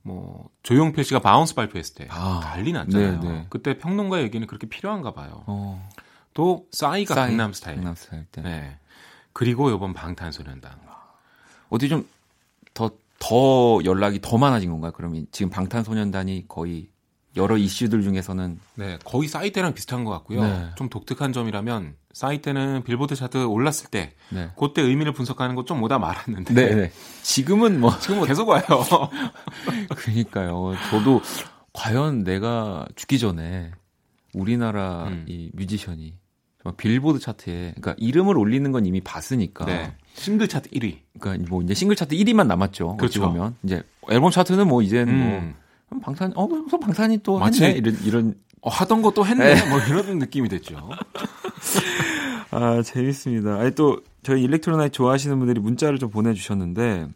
뭐 0.03 0.49
조용필 0.63 1.05
씨가 1.05 1.21
Bounce 1.21 1.55
발표했을 1.55 1.95
때 1.95 2.07
아, 2.11 2.41
난리 2.43 2.73
났잖아요. 2.73 3.21
네, 3.21 3.29
네. 3.29 3.47
그때 3.51 3.79
평론가 3.79 4.21
얘기는 4.23 4.45
그렇게 4.47 4.67
필요한가 4.67 5.13
봐요. 5.13 5.45
어, 5.47 5.89
또 6.35 6.67
싸이가 6.73 7.15
싸이, 7.15 7.29
강남 7.29 7.53
스타일. 7.53 7.77
강남 7.77 7.95
스타일 7.95 8.25
때. 8.33 8.43
네. 8.43 8.77
그리고 9.33 9.71
이번 9.71 9.95
방탄소년단. 9.95 10.73
어디 11.71 11.89
좀 11.89 12.07
더, 12.75 12.91
더 13.21 13.79
연락이 13.85 14.19
더 14.21 14.39
많아진 14.39 14.71
건가요? 14.71 14.93
그러면 14.97 15.27
지금 15.31 15.51
방탄소년단이 15.51 16.47
거의 16.49 16.89
여러 17.37 17.57
이슈들 17.57 18.03
중에서는 18.03 18.59
네, 18.75 18.99
거의 19.05 19.29
싸이 19.29 19.53
때랑 19.53 19.75
비슷한 19.75 20.05
것 20.05 20.11
같고요. 20.11 20.43
네. 20.43 20.71
좀 20.77 20.89
독특한 20.89 21.33
점이라면 21.33 21.95
싸이 22.13 22.43
때는 22.43 22.83
빌보드 22.83 23.15
차트 23.15 23.45
올랐을 23.45 23.91
때 23.91 24.15
네. 24.31 24.51
그때 24.59 24.83
의미를 24.83 25.13
분석하는 25.13 25.55
거좀 25.55 25.79
뭐다 25.79 26.01
말았는데 26.01 26.55
네, 26.55 26.75
네. 26.75 26.93
지금은 27.23 27.79
뭐 27.79 27.97
지금 28.01 28.25
계속 28.25 28.49
와요. 28.49 28.65
그러니까요. 29.97 30.73
저도 30.91 31.21
과연 31.73 32.25
내가 32.25 32.87
죽기 32.97 33.21
전에 33.21 33.71
우리나라 34.35 35.05
음. 35.05 35.25
이 35.29 35.51
뮤지션이 35.55 36.19
빌보드 36.77 37.21
차트에 37.21 37.75
그러니까 37.77 37.95
이름을 37.99 38.37
올리는 38.37 38.73
건 38.73 38.87
이미 38.87 39.01
봤으니까. 39.01 39.67
네. 39.67 39.95
싱글 40.15 40.49
차트 40.49 40.71
1위. 40.71 40.99
그러니까 41.19 41.49
뭐 41.51 41.63
이제 41.63 41.75
싱글 41.75 41.97
차트 41.97 42.15
1위만 42.17 42.47
남았죠. 42.47 42.97
그렇죠. 42.97 43.23
보면 43.23 43.57
이제 43.63 43.83
앨범 44.09 44.31
차트는 44.31 44.67
뭐 44.69 44.83
이제는 44.83 45.13
음. 45.15 45.55
뭐 45.91 46.01
방탄 46.01 46.33
어 46.37 46.47
무슨 46.47 46.79
방탄이 46.81 47.19
또 47.23 47.39
마치- 47.39 47.65
했네 47.65 47.79
이런 47.79 47.99
이런 48.05 48.35
어, 48.63 48.69
하던 48.71 49.01
것도 49.03 49.25
했네. 49.27 49.69
뭐 49.71 49.79
이런 49.81 50.19
느낌이 50.19 50.49
됐죠. 50.51 50.91
아, 52.53 52.83
재밌습니다. 52.83 53.55
아니, 53.61 53.75
또, 53.75 54.01
저희 54.23 54.43
Electro 54.43 54.72
Night 54.72 54.93
좋아하시는 54.93 55.39
분들이 55.39 55.61
문자를 55.61 55.99
좀 55.99 56.11
보내주셨는데, 56.11 57.07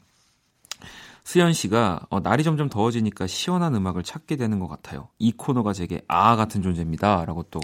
수현 1.25 1.53
씨가, 1.53 2.07
어, 2.09 2.21
날이 2.21 2.45
점점 2.45 2.69
더워지니까 2.69 3.27
시원한 3.27 3.75
음악을 3.75 4.05
찾게 4.05 4.37
되는 4.37 4.59
것 4.61 4.69
같아요. 4.69 5.09
이 5.19 5.33
코너가 5.33 5.73
제게 5.73 6.03
아 6.07 6.37
같은 6.37 6.63
존재입니다. 6.63 7.25
라고 7.25 7.43
또 7.51 7.61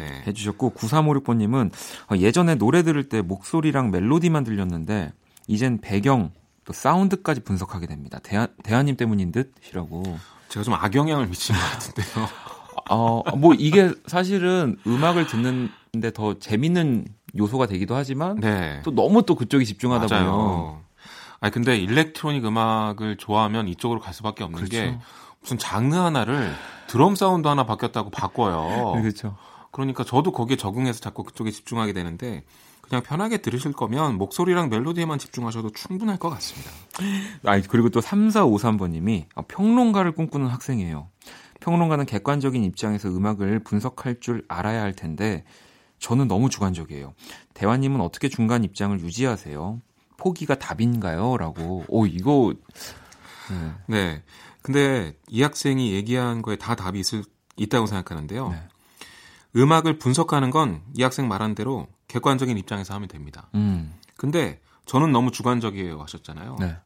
네. 0.00 0.22
해주셨고, 0.26 0.72
9356번님은 0.72 1.70
어, 2.10 2.16
예전에 2.16 2.54
노래 2.54 2.82
들을 2.82 3.08
때 3.08 3.22
목소리랑 3.22 3.90
멜로디만 3.90 4.44
들렸는데, 4.44 5.12
이젠 5.46 5.80
배경, 5.80 6.32
또 6.64 6.72
사운드까지 6.72 7.40
분석하게 7.40 7.86
됩니다. 7.86 8.18
대한, 8.22 8.48
대한님 8.62 8.96
때문인 8.96 9.32
듯이라고. 9.32 10.18
제가 10.48 10.64
좀 10.64 10.74
악영향을 10.74 11.26
미친 11.26 11.54
것 11.54 11.60
같은데요. 11.60 12.28
어, 12.90 13.22
뭐 13.36 13.54
이게 13.54 13.92
사실은 14.06 14.76
음악을 14.86 15.26
듣는데 15.26 16.12
더 16.14 16.38
재밌는 16.38 17.06
요소가 17.36 17.66
되기도 17.66 17.94
하지만, 17.94 18.40
네. 18.40 18.80
또 18.84 18.90
너무 18.90 19.24
또 19.24 19.34
그쪽에 19.34 19.64
집중하다 19.64 20.06
보면 20.06 20.26
맞아요. 20.26 20.80
아니 21.40 21.52
근데 21.52 21.76
electronic 21.76 22.44
음악을 22.44 23.16
좋아하면 23.16 23.68
이쪽으로 23.68 24.00
갈 24.00 24.12
수밖에 24.12 24.44
없는 24.44 24.64
게 24.66 24.82
그렇죠. 24.82 25.00
무슨 25.40 25.58
장르 25.58 25.96
하나를 25.96 26.52
드럼 26.86 27.14
사운드 27.14 27.48
하나 27.48 27.64
바뀌었다고 27.64 28.10
바꿔요. 28.10 28.92
그렇죠. 29.00 29.36
그러니까 29.70 30.04
저도 30.04 30.32
거기에 30.32 30.56
적응해서 30.56 31.00
자꾸 31.00 31.22
그쪽에 31.22 31.50
집중하게 31.50 31.92
되는데 31.92 32.44
그냥 32.80 33.02
편하게 33.02 33.38
들으실 33.38 33.72
거면 33.72 34.18
목소리랑 34.18 34.68
멜로디에만 34.68 35.18
집중하셔도 35.18 35.70
충분할 35.70 36.18
것 36.18 36.28
같습니다. 36.30 36.70
아 37.44 37.60
그리고 37.68 37.88
또 37.88 38.00
3453번님이 38.00 39.26
아, 39.34 39.42
평론가를 39.42 40.12
꿈꾸는 40.12 40.48
학생이에요. 40.48 41.08
평론가는 41.60 42.06
객관적인 42.06 42.64
입장에서 42.64 43.08
음악을 43.08 43.60
분석할 43.60 44.18
줄 44.20 44.44
알아야 44.48 44.82
할 44.82 44.94
텐데 44.94 45.44
저는 46.00 46.26
너무 46.26 46.50
주관적이에요. 46.50 47.14
대화님은 47.54 48.00
어떻게 48.00 48.28
중간 48.28 48.64
입장을 48.64 48.98
유지하세요? 48.98 49.80
포기가 50.16 50.56
답인가요? 50.56 51.36
라고. 51.36 51.84
오 51.88 52.06
이거 52.06 52.54
네. 53.50 53.72
네. 53.86 54.22
근데 54.62 55.14
이 55.28 55.42
학생이 55.42 55.92
얘기한 55.92 56.42
거에 56.42 56.56
다 56.56 56.74
답이 56.74 56.98
있을, 57.00 57.22
있다고 57.56 57.86
생각하는데요. 57.86 58.48
네. 58.48 58.68
음악을 59.56 59.98
분석하는 59.98 60.50
건 60.50 60.82
이 60.96 61.02
학생 61.02 61.28
말한 61.28 61.54
대로 61.54 61.86
객관적인 62.08 62.56
입장에서 62.58 62.94
하면 62.94 63.08
됩니다. 63.08 63.48
음. 63.54 63.92
근데 64.16 64.60
저는 64.86 65.12
너무 65.12 65.30
주관적이에요 65.30 66.00
하셨잖아요. 66.00 66.56
네. 66.60 66.76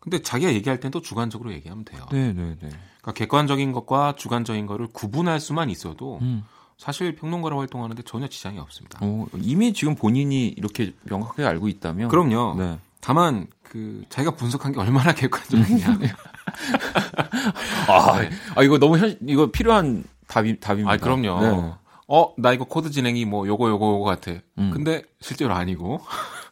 근데 0.00 0.20
자기가 0.20 0.52
얘기할 0.52 0.80
땐 0.80 0.90
또 0.90 1.00
주관적으로 1.00 1.52
얘기하면 1.52 1.84
돼요. 1.84 2.04
네, 2.12 2.32
네, 2.32 2.56
네. 2.60 2.68
그러니까 3.00 3.12
객관적인 3.14 3.72
것과 3.72 4.14
주관적인 4.16 4.66
거를 4.66 4.88
구분할 4.92 5.40
수만 5.40 5.70
있어도 5.70 6.18
음. 6.20 6.44
사실 6.76 7.14
평론가로 7.16 7.58
활동하는데 7.58 8.02
전혀 8.02 8.26
지장이 8.28 8.58
없습니다. 8.58 8.98
어, 9.00 9.26
이미 9.36 9.72
지금 9.72 9.94
본인이 9.94 10.48
이렇게 10.48 10.92
명확하게 11.04 11.44
알고 11.44 11.68
있다면 11.68 12.08
그럼요. 12.08 12.56
네. 12.58 12.78
다만 13.00 13.46
그 13.62 14.04
자기가 14.08 14.34
분석한 14.34 14.72
게 14.72 14.80
얼마나 14.80 15.12
객관적이냐. 15.14 15.86
아, 17.88 18.20
네. 18.20 18.30
아 18.56 18.62
이거 18.62 18.78
너무 18.78 18.98
현 18.98 19.16
이거 19.26 19.50
필요한 19.50 20.04
답이 20.26 20.60
답입니다. 20.60 20.92
아, 20.92 20.96
그럼요. 20.96 21.40
네. 21.40 21.72
어, 22.08 22.34
나 22.36 22.52
이거 22.52 22.64
코드 22.64 22.90
진행이 22.90 23.24
뭐 23.24 23.46
요거 23.46 23.68
요거 23.70 23.86
요거 23.94 24.04
같아. 24.04 24.32
음. 24.58 24.70
근데 24.72 25.02
실제로 25.20 25.54
아니고. 25.54 26.00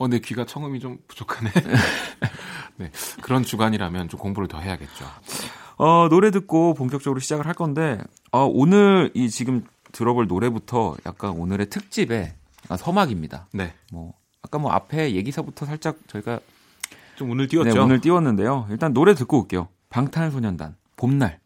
어, 0.00 0.08
내 0.08 0.18
귀가 0.18 0.46
청음이 0.46 0.80
좀 0.80 0.98
부족하네. 1.08 1.50
네. 2.76 2.90
그런 3.20 3.42
주관이라면 3.42 4.08
좀 4.08 4.18
공부를 4.18 4.48
더 4.48 4.58
해야겠죠. 4.58 5.04
어, 5.76 6.08
노래 6.08 6.30
듣고 6.30 6.72
본격적으로 6.72 7.20
시작을 7.20 7.46
할 7.46 7.52
건데, 7.52 7.98
어, 8.32 8.44
오늘 8.44 9.10
이 9.12 9.28
지금 9.28 9.62
들어볼 9.92 10.26
노래부터 10.26 10.96
약간 11.04 11.32
오늘의 11.32 11.68
특집의 11.68 12.34
약간 12.64 12.78
서막입니다. 12.78 13.48
네. 13.52 13.74
뭐, 13.92 14.14
아까 14.42 14.58
뭐 14.58 14.72
앞에 14.72 15.12
얘기서부터 15.14 15.66
살짝 15.66 15.98
저희가 16.06 16.40
좀 17.16 17.30
오늘 17.30 17.44
네, 17.44 17.50
띄웠죠. 17.50 17.82
오늘 17.82 18.00
띄웠는데요. 18.00 18.68
일단 18.70 18.94
노래 18.94 19.14
듣고 19.14 19.40
올게요. 19.40 19.68
방탄소년단, 19.90 20.76
봄날. 20.96 21.40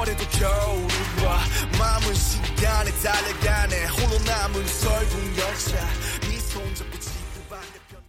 8월에도 0.00 0.38
겨울이 0.38 1.26
와 1.26 1.38
마음은 1.78 2.14
시간에 2.14 2.90
달려가네 3.02 3.86
홀로 3.86 4.24
남은 4.24 4.66
설국 4.66 5.18
열차 5.38 5.76
네 6.22 6.38
손 6.40 6.74
잡고 6.74 6.98
지구 6.98 7.48
반대편 7.48 8.02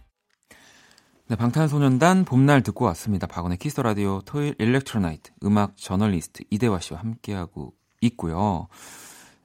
네, 1.28 1.36
방탄소년단 1.36 2.24
봄날 2.24 2.62
듣고 2.62 2.86
왔습니다. 2.86 3.26
박원의 3.26 3.58
Kiss 3.58 3.80
Radio 3.80 4.22
토요일 4.22 4.54
Electro 4.58 5.01
Night 5.01 5.32
음악 5.44 5.76
저널리스트 5.76 6.44
이대화 6.50 6.80
씨와 6.80 7.00
함께하고 7.00 7.74
있고요. 8.00 8.68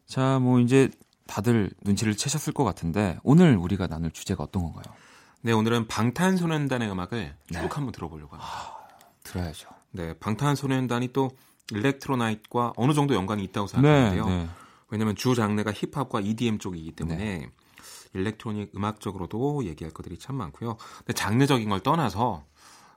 자, 0.05 0.39
뭐 0.39 0.59
이제 0.59 0.89
다들 1.27 1.71
눈치를 1.83 2.15
채셨을 2.15 2.53
것 2.53 2.63
같은데 2.63 3.17
오늘 3.23 3.57
우리가 3.57 3.87
나눌 3.87 4.11
주제가 4.11 4.43
어떤 4.43 4.63
건가요? 4.63 4.85
네, 5.41 5.51
오늘은 5.51 5.87
방탄소년단의 5.87 6.89
음악을 6.89 7.35
쭉 7.47 7.53
네. 7.53 7.67
한번 7.69 7.91
들어보려고 7.91 8.35
합니다. 8.37 8.87
들어야죠. 9.23 9.69
네, 9.91 10.13
방탄소년단이 10.17 11.11
또 11.13 11.29
Electro 11.71 12.19
Night과 12.19 12.73
어느 12.75 12.93
정도 12.93 13.15
연관이 13.15 13.43
있다고 13.43 13.67
네, 13.67 13.71
생각하는데요. 13.73 14.25
네. 14.25 14.47
왜냐하면 14.89 15.15
주 15.15 15.35
장르가 15.35 15.71
힙합과 15.73 16.21
EDM 16.21 16.59
쪽이기 16.59 16.93
때문에 16.93 17.49
electronic 18.13 18.71
음악적으로도 18.75 19.65
얘기할 19.65 19.93
것들이 19.93 20.17
참 20.17 20.35
많고요. 20.35 20.77
근데 20.99 21.13
장르적인 21.13 21.69
걸 21.69 21.81
떠나서 21.81 22.45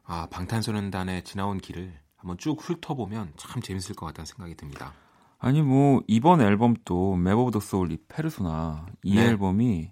아, 0.04 0.26
방탄소년단의 0.30 1.24
지나온 1.24 1.59
길을 1.59 1.92
한번 2.16 2.38
쭉 2.38 2.59
훑어보면 2.61 3.33
참 3.37 3.62
재밌을 3.62 3.94
것 3.94 4.06
같다는 4.06 4.26
생각이 4.26 4.54
듭니다. 4.54 4.92
아니 5.38 5.62
뭐 5.62 6.02
이번 6.06 6.40
앨범도 6.40 7.16
Map 7.16 7.38
of 7.38 7.50
the 7.50 7.61
Soul 7.61 7.92
이 7.92 7.98
페르소나 8.09 8.87
이 9.02 9.14
네. 9.14 9.22
앨범이 9.22 9.90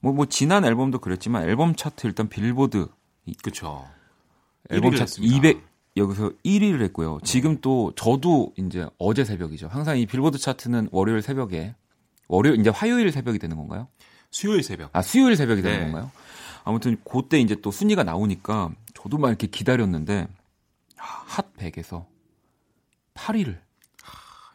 뭐뭐 0.00 0.26
지난 0.26 0.64
앨범도 0.64 1.00
그랬지만 1.00 1.42
앨범 1.42 1.74
차트 1.74 2.06
일단 2.06 2.28
빌보드 2.28 2.88
그렇죠. 3.42 3.86
앨범 4.70 4.92
1위를 4.92 4.98
차트 4.98 5.02
했습니다. 5.02 5.36
200 5.36 5.75
여기서 5.96 6.30
1위를 6.44 6.82
했고요. 6.82 7.18
지금 7.24 7.60
또 7.60 7.92
저도 7.96 8.52
이제 8.58 8.86
어제 8.98 9.24
새벽이죠. 9.24 9.68
항상 9.68 9.98
이 9.98 10.06
빌보드 10.06 10.38
차트는 10.38 10.88
월요일 10.92 11.22
새벽에 11.22 11.74
월요일 12.28 12.60
이제 12.60 12.70
화요일 12.70 13.10
새벽이 13.12 13.38
되는 13.38 13.56
건가요? 13.56 13.88
수요일 14.30 14.62
새벽. 14.62 14.90
아 14.92 15.00
수요일 15.02 15.36
새벽이 15.36 15.62
되는 15.62 15.78
네. 15.78 15.84
건가요? 15.84 16.10
아무튼 16.64 16.98
그때 17.10 17.38
이제 17.40 17.56
또 17.62 17.70
순위가 17.70 18.02
나오니까 18.04 18.72
저도 18.94 19.16
막 19.18 19.28
이렇게 19.28 19.46
기다렸는데 19.46 20.28
핫 20.96 21.54
100에서 21.56 22.04
8위를 23.14 23.58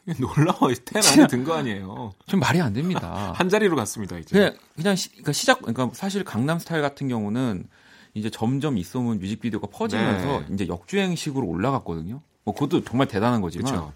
이게 0.07 0.19
놀라워. 0.19 0.71
텐 0.85 1.01
안에 1.03 1.27
든 1.27 1.43
거 1.43 1.53
아니에요. 1.53 2.11
좀 2.27 2.39
말이 2.39 2.59
안 2.61 2.73
됩니다. 2.73 3.33
한 3.37 3.49
자리로 3.49 3.75
갔습니다, 3.75 4.17
이제. 4.17 4.35
그냥 4.35 4.55
그냥 4.75 4.95
시, 4.95 5.09
그러니까 5.09 5.31
시작 5.31 5.59
그러니까 5.61 5.89
사실 5.93 6.23
강남 6.23 6.57
스타일 6.59 6.81
같은 6.81 7.07
경우는 7.07 7.67
이제 8.13 8.29
점점 8.29 8.77
입소문 8.77 9.19
뮤직비디오가 9.19 9.67
퍼지면서 9.67 10.39
네. 10.41 10.45
이제 10.53 10.67
역주행식으로 10.67 11.45
올라갔거든요. 11.47 12.21
뭐 12.43 12.53
그것도 12.53 12.83
정말 12.83 13.07
대단한 13.07 13.41
거지만 13.41 13.65
그렇죠. 13.71 13.93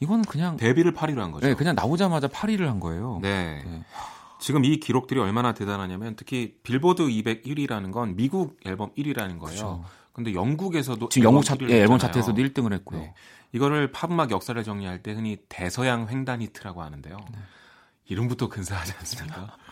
이거는 0.00 0.24
그냥 0.24 0.56
데뷔를 0.56 0.94
8위로 0.94 1.18
한 1.18 1.30
거죠. 1.30 1.46
네, 1.46 1.54
그냥 1.54 1.74
나오자마자 1.74 2.28
8위를 2.28 2.66
한 2.66 2.80
거예요. 2.80 3.18
네. 3.22 3.62
네. 3.64 3.84
지금 4.40 4.64
이 4.64 4.80
기록들이 4.80 5.20
얼마나 5.20 5.52
대단하냐면 5.52 6.16
특히 6.16 6.56
빌보드 6.62 7.02
200 7.02 7.25
1위라는 7.25 7.92
건 7.92 8.16
미국 8.16 8.58
앨범 8.64 8.90
1위라는 8.94 9.38
거예요. 9.38 9.38
그렇죠. 9.38 9.84
근데 10.14 10.34
영국에서도 10.34 11.08
지금 11.10 11.24
영국 11.26 11.40
앨범 11.40 11.42
차, 11.44 11.54
1위를 11.56 11.70
예, 11.70 11.80
앨범. 11.82 11.98
차트에서도 11.98 12.40
1등을 12.40 12.72
했고요. 12.72 13.00
네. 13.00 13.14
이거를 13.52 13.92
팝음악 13.92 14.30
역사를 14.30 14.62
정리할 14.62 15.02
때 15.02 15.12
흔히 15.12 15.36
대서양 15.48 16.08
횡단 16.08 16.40
히트라고 16.40 16.82
하는데요. 16.82 17.16
네. 17.32 17.38
이름부터 18.06 18.48
근사하지 18.48 18.94
않습니까? 18.98 19.56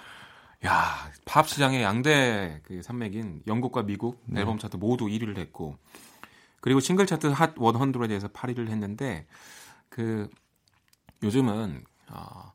야, 0.65 1.11
팝 1.25 1.49
시장의 1.49 1.83
양대 1.83 2.61
그 2.65 2.83
산맥인 2.83 3.43
영국과 3.47 3.83
미국 3.83 4.23
네. 4.27 4.41
앨범 4.41 4.59
차트 4.59 4.77
모두 4.77 5.07
1위를 5.07 5.39
했고 5.39 5.77
그리고 6.61 6.81
싱글 6.81 7.07
차트 7.07 7.29
핫 7.29 7.55
100에서 7.55 8.33
8위를 8.33 8.69
했는데 8.69 9.27
그 9.89 10.29
요즘은 11.23 11.85
어, 12.11 12.53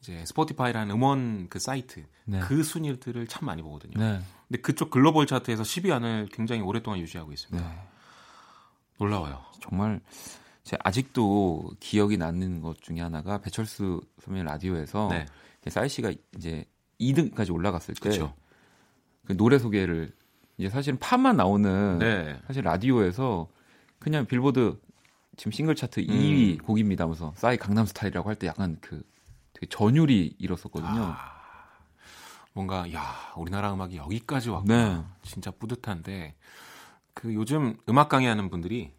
이제 0.00 0.24
Spotify라는 0.26 0.94
음원 0.94 1.48
그 1.48 1.58
사이트 1.58 2.04
네. 2.24 2.40
그 2.40 2.62
순위들을 2.62 3.26
참 3.26 3.46
많이 3.46 3.62
보거든요. 3.62 3.98
네. 3.98 4.20
근데 4.48 4.62
그쪽 4.62 4.90
글로벌 4.90 5.26
차트에서 5.26 5.62
10위 5.62 5.90
안을 5.92 6.28
굉장히 6.32 6.62
오랫동안 6.62 6.98
유지하고 7.00 7.32
있습니다. 7.32 7.66
네. 7.66 7.78
놀라워요. 8.98 9.42
정말 9.60 10.00
제 10.62 10.78
아직도 10.82 11.72
기억이 11.80 12.16
나는 12.16 12.60
것 12.62 12.80
중에 12.80 13.00
하나가 13.00 13.38
배철수 13.38 14.00
선배 14.20 14.42
라디오에서 14.42 15.08
네. 15.10 15.26
싸이 15.68 15.88
씨가 15.88 16.12
이제 16.36 16.64
2등까지 17.12 17.52
올라갔을 17.52 17.94
때 17.94 18.00
그렇죠. 18.00 18.34
그 19.26 19.36
노래 19.36 19.58
소개를 19.58 20.12
이제 20.58 20.68
사실은 20.70 20.98
팝만 20.98 21.36
나오는 21.36 21.98
네. 21.98 22.38
사실 22.46 22.62
라디오에서 22.62 23.48
그냥 23.98 24.26
빌보드 24.26 24.78
지금 25.36 25.50
싱글 25.52 25.74
차트 25.74 26.00
음. 26.00 26.06
2위 26.06 26.62
곡입니다 26.62 27.04
하면서 27.04 27.32
싸이 27.36 27.56
강남 27.56 27.86
스타일이라고 27.86 28.28
할 28.28 28.36
때 28.36 28.46
약간 28.46 28.76
그 28.80 29.02
되게 29.52 29.66
전율이 29.68 30.36
일었었거든요. 30.38 31.14
아, 31.16 31.18
뭔가 32.52 32.90
야 32.92 33.32
우리나라 33.36 33.72
음악이 33.72 33.96
여기까지 33.96 34.50
왔구나. 34.50 34.94
네. 34.98 35.04
진짜 35.22 35.50
뿌듯한데 35.50 36.34
그 37.14 37.34
요즘 37.34 37.76
음악 37.88 38.08
강의하는 38.08 38.50
분들이 38.50 38.92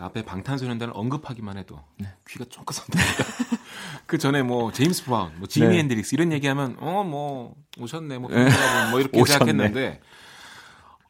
앞에 0.00 0.24
방탄소년단을 0.24 0.92
언급하기만 0.96 1.56
해도 1.58 1.78
네. 1.98 2.08
귀가 2.28 2.44
쫑긋 2.48 2.74
선답니다. 2.74 3.24
그 4.06 4.18
전에 4.18 4.42
뭐 4.42 4.72
제임스 4.72 5.04
브라운, 5.04 5.32
뭐 5.38 5.46
지미 5.48 5.68
네. 5.68 5.78
핸드릭스 5.78 6.14
이런 6.14 6.32
얘기하면 6.32 6.76
어 6.80 7.04
뭐 7.04 7.54
오셨네, 7.78 8.18
뭐, 8.18 8.30
네. 8.30 8.48
뭐 8.90 9.00
이렇게 9.00 9.20
오셨네. 9.20 9.38
생각했는데 9.46 10.00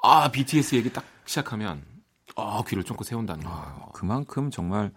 아 0.03 0.31
BTS 0.31 0.75
얘기 0.77 0.93
딱 0.93 1.05
시작하면 1.27 1.83
아 2.37 2.63
귀를 2.69 2.85
쫑긋 2.85 3.07
세운다는 3.07 3.45
거예요. 3.45 3.89
그만큼 3.93 4.51
정말 4.51 4.93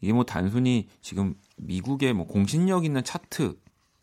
이게 0.00 0.12
뭐 0.12 0.24
단순히 0.24 0.88
지금 1.00 1.34
미국의 1.56 2.12
뭐 2.12 2.26
공신력 2.26 2.84
있는 2.84 3.04
차트 3.04 3.56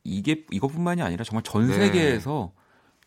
이게 0.03 0.45
이것뿐만이 0.51 1.01
아니라 1.01 1.23
정말 1.23 1.43
전 1.43 1.67
네. 1.67 1.73
세계에서 1.73 2.51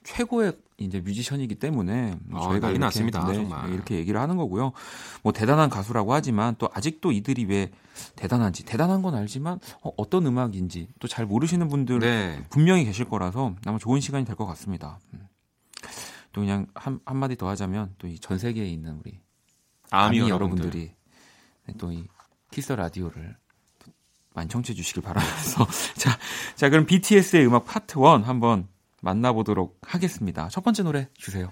최고의 0.05 0.53
이제 0.85 1.01
뮤지션이기 1.01 1.55
때문에 1.57 2.17
뭐 2.25 2.41
아, 2.41 2.49
저희가 2.49 2.69
이렇게, 2.69 2.79
났습니다, 2.79 3.27
네, 3.27 3.35
정말. 3.35 3.73
이렇게 3.73 3.97
얘기를 3.97 4.21
하는 4.21 4.37
거고요. 4.37 4.73
뭐 5.23 5.33
대단한 5.33 5.71
가수라고 5.71 6.13
하지만 6.15 6.55
또 6.59 6.69
아직도 6.73 7.13
이들이 7.13 7.45
왜 7.47 7.71
대단한지 8.17 8.65
대단한 8.65 9.03
건 9.03 9.15
알지만 9.15 9.59
어, 9.83 10.11
떤 10.11 10.27
음악인지 10.27 10.89
또 11.01 11.09
잘 11.09 11.27
모르시는 11.27 11.69
분들 11.69 11.99
네. 12.01 12.45
분명히 12.51 12.85
계실 12.85 13.05
거라서 13.07 13.55
아마 13.67 13.79
좋은 13.79 14.01
시간이 14.01 14.25
될 14.25 14.37
것 14.37 14.47
같습니다. 14.47 14.99
음. 15.15 15.27
또 16.33 16.41
그냥 16.41 16.67
한 16.75 17.01
한마디 17.05 17.37
더 17.37 17.49
하자면 17.49 17.95
또 17.99 18.09
이 18.09 18.19
전 18.19 18.39
세계에 18.39 18.67
있는 18.67 18.99
우리 19.05 19.21
아미, 19.91 20.21
아미 20.21 20.31
여러분들. 20.31 20.65
여러분들이 20.65 20.93
또 21.79 21.93
이 21.93 22.05
Kiss 22.51 22.73
Radio를 22.73 23.37
또 23.79 23.93
많이 24.35 24.49
청취해 24.49 24.75
주시길 24.75 25.03
바라면서 25.03 25.67
자, 25.97 26.19
자 26.55 26.69
그럼 26.71 26.87
BTS의 26.87 27.47
음악 27.47 27.65
파트 27.67 27.99
1 27.99 28.05
한번 28.27 28.69
만나보도록 29.03 29.79
하겠습니다. 29.83 30.49
첫 30.49 30.65
번째 30.65 30.83
노래 30.85 31.09
주세요. 31.15 31.51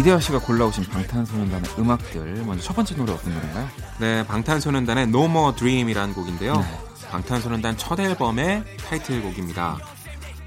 이대화 0.00 0.18
씨가 0.18 0.38
골라오신 0.38 0.84
방탄소년단의 0.84 1.72
음악들 1.78 2.42
먼저 2.46 2.64
첫 2.64 2.74
번째 2.74 2.96
노래 2.96 3.12
어떤 3.12 3.34
노래인가요? 3.34 3.68
네, 3.98 4.26
방탄소년단의 4.26 5.04
No 5.04 5.26
More 5.26 5.54
Dream이라는 5.54 6.14
곡인데요. 6.14 6.56
네. 6.56 6.80
방탄소년단 7.10 7.76
첫 7.76 8.00
앨범의 8.00 8.64
타이틀곡입니다. 8.88 9.76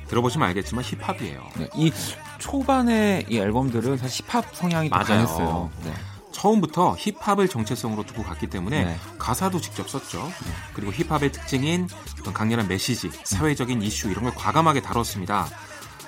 들어보시면 0.08 0.48
알겠지만 0.48 0.84
힙합이에요. 0.84 1.44
네, 1.58 1.70
이 1.76 1.94
초반의 2.40 3.28
이 3.30 3.38
앨범들은 3.38 3.98
사실 3.98 4.26
힙합 4.26 4.56
성향이 4.56 4.90
더 4.90 4.96
맞아요. 4.96 5.08
강했어요. 5.08 5.72
네. 5.84 5.94
처음부터 6.32 6.96
힙합을 6.98 7.48
정체성으로 7.48 8.08
두고 8.08 8.24
갔기 8.24 8.48
때문에 8.48 8.86
네. 8.86 8.98
가사도 9.20 9.62
직접 9.62 9.88
썼죠. 9.88 10.32
그리고 10.74 10.92
힙합의 10.92 11.32
특징인 11.32 11.88
어떤 12.20 12.34
강렬한 12.34 12.68
메시지, 12.68 13.12
사회적인 13.24 13.84
이슈 13.84 14.10
이런 14.10 14.24
걸 14.24 14.34
과감하게 14.34 14.82
다뤘습니다. 14.82 15.48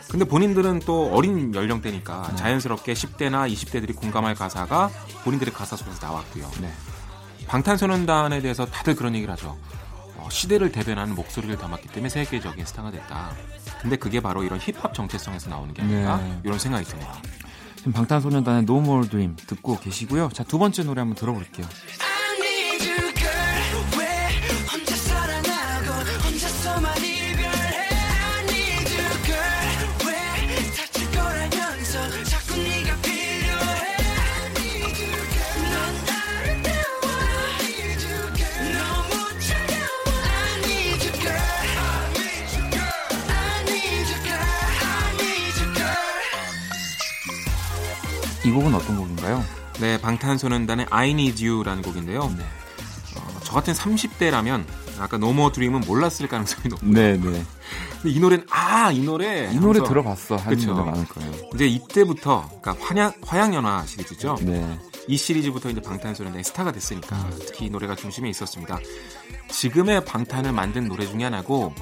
근데 0.10 0.26
본인들은 0.26 0.80
또 0.86 1.10
어린 1.14 1.54
연령대니까 1.54 2.28
네. 2.30 2.36
자연스럽게 2.36 2.94
10대나 2.94 3.52
20대들이 3.52 3.96
공감할 3.96 4.36
가사가 4.36 4.90
본인들의 5.24 5.54
가사 5.54 5.76
속에서 5.76 6.06
나왔고요. 6.06 6.50
네. 6.62 6.72
방탄소년단에 7.48 8.42
대해서 8.42 8.66
다들 8.66 8.96
그런 8.96 9.16
얘기를 9.16 9.32
하죠. 9.34 9.58
어, 10.18 10.28
시대를 10.30 10.72
대변하는 10.72 11.16
목소리를 11.16 11.56
담았기 11.58 11.90
때문에 11.90 12.10
세계적인 12.10 12.66
스타가 12.66 12.92
됐다. 12.92 13.32
근데 13.82 13.96
그게 13.96 14.20
바로 14.20 14.44
이런 14.44 14.60
힙합 14.60 14.94
정체성에서 14.94 15.50
나오는 15.50 15.74
게 15.74 15.82
아닐까 15.82 16.18
네. 16.18 16.40
이런 16.44 16.58
생각이 16.58 16.86
듭니다. 16.86 17.22
지금 17.78 17.94
방탄소년단의 17.94 18.64
No 18.64 18.80
More 18.80 19.08
Dream 19.08 19.36
듣고 19.36 19.80
계시고요. 19.80 20.30
자, 20.34 20.44
두 20.44 20.58
번째 20.58 20.84
노래 20.84 21.02
한번 21.02 21.16
들어볼게요. 21.16 21.68
이 48.46 48.52
곡은 48.52 48.74
어떤 48.76 48.98
곡인가요? 48.98 49.44
네, 49.80 50.00
방탄소년단의 50.00 50.88
I 50.90 51.12
Need 51.12 51.46
You라는 51.48 51.82
곡인데요. 51.82 52.34
네. 52.38 52.44
어, 53.18 53.40
저 53.44 53.54
같은 53.54 53.74
30대라면 53.74 54.66
아까 55.00 55.18
No 55.18 55.30
More 55.32 55.52
Dream은 55.54 55.82
몰랐을 55.82 56.28
가능성이 56.30 56.70
높고 56.70 56.86
네, 56.88 57.14
네. 57.18 57.20
근데 57.20 57.46
이 58.06 58.20
노래는 58.20 58.46
아 58.50 58.92
이 58.92 59.02
노래 59.02 59.50
이 59.52 59.56
노래 59.60 59.82
들어봤어. 59.84 60.38
분들 60.38 60.74
많을 60.74 61.06
거예요. 61.08 61.32
이제 61.56 61.66
이때부터 61.66 62.48
그러니까 62.62 62.86
화양 62.86 63.12
화양연화 63.26 63.86
시리즈죠. 63.88 64.38
네. 64.42 64.80
이 65.08 65.18
시리즈부터 65.18 65.70
이제 65.72 65.82
방탄소년단의 65.82 66.44
스타가 66.44 66.72
됐으니까 66.72 67.30
특히 67.48 67.66
이 67.66 67.70
노래가 67.72 67.96
중심에 67.96 68.30
있었습니다. 68.30 68.78
지금의 69.50 70.06
방탄을 70.06 70.52
만든 70.52 70.88
노래 70.88 71.08
중에 71.08 71.24
하나고 71.24 71.74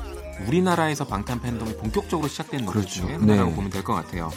우리나라에서 0.48 1.06
방탄 1.06 1.42
팬덤이 1.42 1.76
본격적으로 1.78 2.28
시작된 2.30 2.62
노래 2.66 2.80
그렇죠. 2.80 3.02
중에 3.06 3.14
하나라고 3.16 3.50
네. 3.50 3.56
보면 3.56 3.70
될 3.70 3.84
것 3.84 3.94
같아요. 3.94 4.32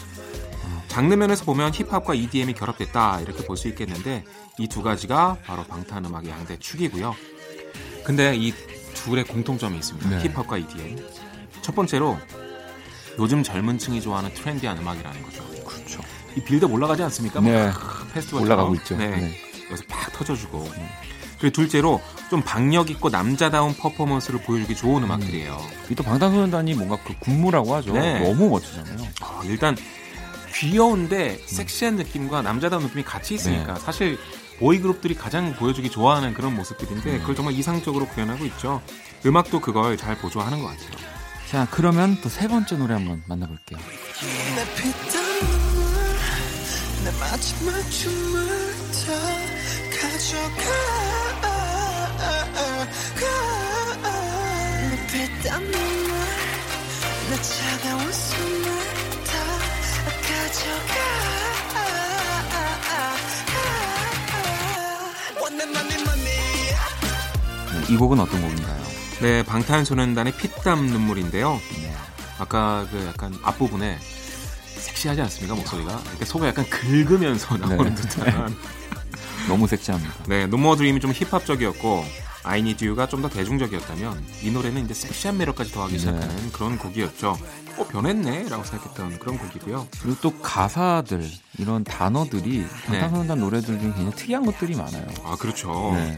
장르면에서 0.87 1.45
보면 1.45 1.71
힙합과 1.73 2.13
EDM이 2.13 2.53
결합됐다 2.53 3.21
이렇게 3.21 3.45
볼 3.45 3.57
수 3.57 3.67
있겠는데 3.69 4.23
이 4.59 4.67
두 4.67 4.81
가지가 4.83 5.37
바로 5.45 5.63
방탄 5.63 6.05
음악의 6.05 6.29
양대 6.29 6.57
축이고요. 6.57 7.15
근데 8.03 8.35
이 8.35 8.53
둘의 8.93 9.25
공통점이 9.25 9.77
있습니다. 9.77 10.09
네. 10.09 10.19
힙합과 10.29 10.57
EDM. 10.57 10.97
첫 11.61 11.75
번째로 11.75 12.17
요즘 13.19 13.43
젊은 13.43 13.77
층이 13.77 14.01
좋아하는 14.01 14.33
트렌디한 14.33 14.77
음악이라는 14.77 15.23
거죠. 15.23 15.43
그렇죠. 15.65 16.01
이 16.35 16.41
build 16.43 16.63
up 16.63 16.71
올라가지 16.71 17.03
않습니까? 17.03 17.39
네. 17.41 17.67
막 17.67 18.07
페스티벌 18.13 18.43
올라가고 18.43 18.75
있죠. 18.75 18.95
네. 18.97 19.07
네. 19.07 19.37
여기서 19.69 19.83
팍 19.89 20.13
터져주고. 20.13 20.67
그리고 21.39 21.53
둘째로 21.53 22.01
좀 22.31 22.41
박력 22.41 22.89
있고 22.89 23.09
남자다운 23.09 23.75
퍼포먼스를 23.75 24.41
보여주기 24.41 24.75
좋은 24.75 25.03
음악들이에요. 25.03 25.59
이또 25.91 26.03
방탄소년단이 26.03 26.73
뭔가 26.73 26.97
그 27.03 27.13
군무라고 27.19 27.75
하죠. 27.75 27.93
네. 27.93 28.19
너무 28.19 28.49
멋지잖아요. 28.49 29.07
아, 29.21 29.41
일단 29.45 29.75
귀여운데 30.59 31.39
섹시한 31.45 31.95
느낌과 31.97 32.41
남자다운 32.41 32.83
느낌이 32.83 33.03
같이 33.03 33.35
있으니까 33.35 33.75
네. 33.75 33.79
사실 33.79 34.17
보이 34.59 34.79
그룹들이 34.79 35.13
가장 35.15 35.53
보여주기 35.53 35.89
좋아하는 35.91 36.33
그런 36.33 36.55
모습들인데 36.55 37.11
네. 37.11 37.19
그걸 37.19 37.35
정말 37.35 37.53
이상적으로 37.53 38.07
구현하고 38.07 38.45
있죠. 38.45 38.81
음악도 39.25 39.61
그걸 39.61 39.97
잘 39.97 40.17
보조하는 40.17 40.61
것 40.61 40.67
같아요. 40.69 40.89
자, 41.49 41.67
그러면 41.71 42.19
또 42.21 42.29
세 42.29 42.47
번째 42.47 42.75
노래 42.77 42.93
한번 42.95 43.23
만나볼게요. 43.27 43.79
내 44.55 44.75
피땀 44.75 45.23
눈물 45.39 45.85
내 47.03 47.11
마지막 47.19 47.89
춤을 47.89 48.47
다 48.91 49.13
가져가 50.01 50.63
내 54.89 55.07
피땀 55.07 55.63
눈물 55.63 56.11
내 57.29 57.41
차가운 57.41 58.11
숨을 58.11 58.86
이 60.47 60.49
네, 67.89 67.93
이 67.93 67.97
곡은 67.97 68.17
어떤 68.17 68.41
곡인가요? 68.41 68.81
네, 69.21 69.43
방탄소년단의 69.43 70.37
피땀 70.37 70.87
눈물인데요. 70.87 71.59
네. 71.81 71.93
아까 72.39 72.87
그 72.89 73.05
약간 73.07 73.37
앞부분에 73.43 73.97
섹시하지 74.77 75.19
않습니까 75.21 75.55
목소리가 75.55 76.01
이렇게 76.11 76.23
속을 76.23 76.47
약간 76.47 76.65
긁으면서 76.69 77.57
나오는 77.59 77.93
네. 77.93 77.95
듯한 77.95 78.55
너무 79.49 79.67
섹시합니다. 79.67 80.13
네 80.27 80.47
노모 80.47 80.77
드림이 80.77 81.01
좀 81.01 81.11
힙합적이었고 81.11 82.05
I 82.43 82.59
Need 82.59 82.85
You가 82.85 83.07
좀 83.07 83.21
더 83.21 83.29
대중적이었다면 83.29 84.23
이 84.43 84.51
노래는 84.51 84.85
이제 84.85 84.93
섹시한 84.93 85.37
매력까지 85.37 85.71
더하기 85.71 85.93
네. 85.93 85.99
시작하는 85.99 86.51
그런 86.51 86.77
곡이었죠 86.77 87.37
어 87.77 87.87
변했네 87.87 88.47
라고 88.49 88.63
생각했던 88.63 89.19
그런 89.19 89.37
곡이고요 89.37 89.87
그리고 90.01 90.17
또 90.21 90.31
가사들, 90.39 91.27
이런 91.57 91.83
단어들이 91.83 92.65
방탄소년단 92.85 93.39
노래들 93.39 93.79
중에 93.79 93.91
굉장히 93.93 94.11
특이한 94.11 94.45
것들이 94.45 94.75
많아요. 94.75 95.05
아 95.25 95.35
그렇죠 95.37 95.91
네. 95.95 96.15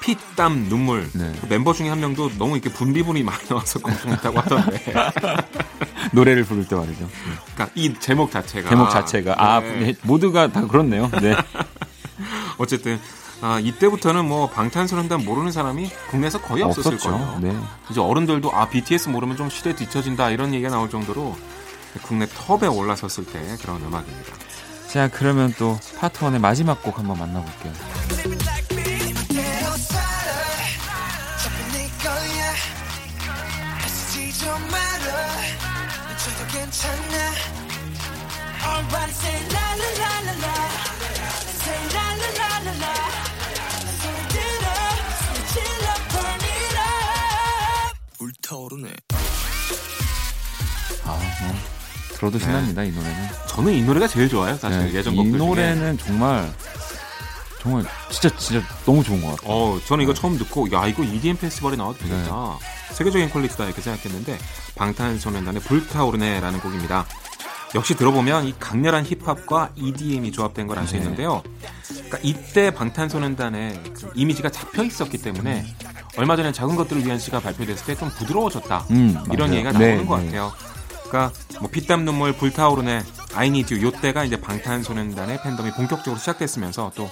피 0.00 0.16
땀 0.34 0.68
눈물 0.68 1.08
네. 1.14 1.32
그 1.40 1.46
멤버 1.46 1.72
중에 1.72 1.88
한 1.88 2.00
명도 2.00 2.30
너무 2.38 2.56
이렇게 2.56 2.70
분비분이 2.70 3.22
많이 3.22 3.46
나와서 3.48 3.78
걱정했다고 3.78 4.40
하던데 4.40 4.92
노래를 6.12 6.44
부를 6.44 6.66
때 6.66 6.74
말이죠. 6.74 7.08
그러니까 7.54 7.70
이 7.74 7.94
제목 8.00 8.30
자체가 8.30 8.68
제목 8.68 8.90
자체가 8.90 9.34
아 9.38 9.60
네. 9.60 9.78
네, 9.78 9.94
모두가 10.02 10.50
다 10.52 10.66
그렇네요. 10.66 11.08
네. 11.20 11.34
어쨌든 12.58 12.98
아, 13.42 13.58
이때부터는 13.58 14.24
뭐 14.26 14.48
방탄소년단 14.48 15.24
모르는 15.24 15.50
사람이 15.50 15.90
국내에서 16.10 16.40
거의 16.40 16.62
없었을 16.62 16.94
없었죠. 16.94 17.10
거예요. 17.10 17.38
네. 17.40 17.58
이제 17.90 18.00
어른들도 18.00 18.52
아 18.54 18.68
BTS 18.68 19.08
모르면 19.08 19.36
좀 19.36 19.50
시대 19.50 19.74
뒤처진다 19.74 20.30
이런 20.30 20.54
얘기가 20.54 20.70
나올 20.70 20.88
정도로 20.88 21.36
국내 22.02 22.26
톱에 22.26 22.68
올라섰을 22.68 23.26
때 23.26 23.40
그런 23.60 23.82
음악입니다. 23.82 24.32
자, 24.88 25.08
그러면 25.08 25.52
또 25.58 25.76
파트 25.98 26.20
1의 26.20 26.38
마지막 26.38 26.82
곡 26.82 26.98
한번 26.98 27.18
만나볼게요. 27.18 27.72
타오르네 48.52 48.92
아, 51.04 51.18
뭐 51.42 51.54
들어도 52.14 52.38
신납니다, 52.38 52.84
이 52.84 52.90
노래는. 52.92 53.28
저는 53.48 53.72
이 53.72 53.82
노래가 53.82 54.06
제일 54.06 54.28
좋아요. 54.28 54.56
사실 54.56 54.86
네, 54.86 54.94
예전 54.94 55.14
이 55.14 55.16
곡들 55.16 55.32
중에. 55.38 55.48
노래는 55.48 55.98
정말 55.98 56.52
정말 57.60 57.84
진짜 58.10 58.36
진짜 58.36 58.64
너무 58.84 59.02
좋은 59.02 59.20
것 59.22 59.34
같아요. 59.34 59.50
어, 59.52 59.80
저는 59.86 60.04
이거 60.04 60.14
처음 60.14 60.38
듣고 60.38 60.70
야 60.70 60.86
이거 60.86 61.02
EDM 61.02 61.36
페스티벌에 61.38 61.74
나와도 61.76 61.98
되겠다. 61.98 62.58
네. 62.60 62.94
세계적인 62.94 63.30
퀄리티다 63.30 63.64
이렇게 63.64 63.80
생각했는데 63.82 64.38
방탄소년단의 64.76 65.62
불타오르네라는 65.62 66.60
곡입니다. 66.60 67.06
역시 67.74 67.94
들어보면 67.94 68.46
이 68.46 68.54
강렬한 68.58 69.04
힙합과 69.04 69.70
EDM이 69.76 70.30
조합된 70.32 70.66
걸 70.66 70.78
알수 70.78 70.92
네. 70.92 70.98
있는데요. 70.98 71.42
그러니까 71.88 72.18
이때 72.22 72.70
방탄소년단의 72.70 73.80
그 73.94 74.10
이미지가 74.14 74.50
잡혀 74.50 74.82
있었기 74.84 75.18
때문에 75.18 75.64
얼마 76.18 76.36
전에 76.36 76.52
작은 76.52 76.76
것들을 76.76 77.04
위한 77.06 77.18
시가 77.18 77.40
발표됐을 77.40 77.86
때 77.86 77.94
좀 77.94 78.10
부드러워졌다. 78.10 78.86
음, 78.90 79.16
이런 79.32 79.48
맞아요. 79.50 79.54
얘기가 79.54 79.72
나오는 79.72 79.98
네, 79.98 80.04
것 80.04 80.18
네. 80.18 80.24
같아요. 80.26 80.52
그러니까 81.08 81.32
뭐 81.60 81.70
피땀 81.70 82.04
눈물 82.04 82.32
불타오르네 82.34 83.02
I 83.34 83.48
Need 83.48 83.74
You 83.74 83.86
요때가 83.86 84.24
이제 84.24 84.38
방탄소년단의 84.40 85.40
팬덤이 85.42 85.70
본격적으로 85.72 86.18
시작됐으면서 86.18 86.92
또 86.94 87.10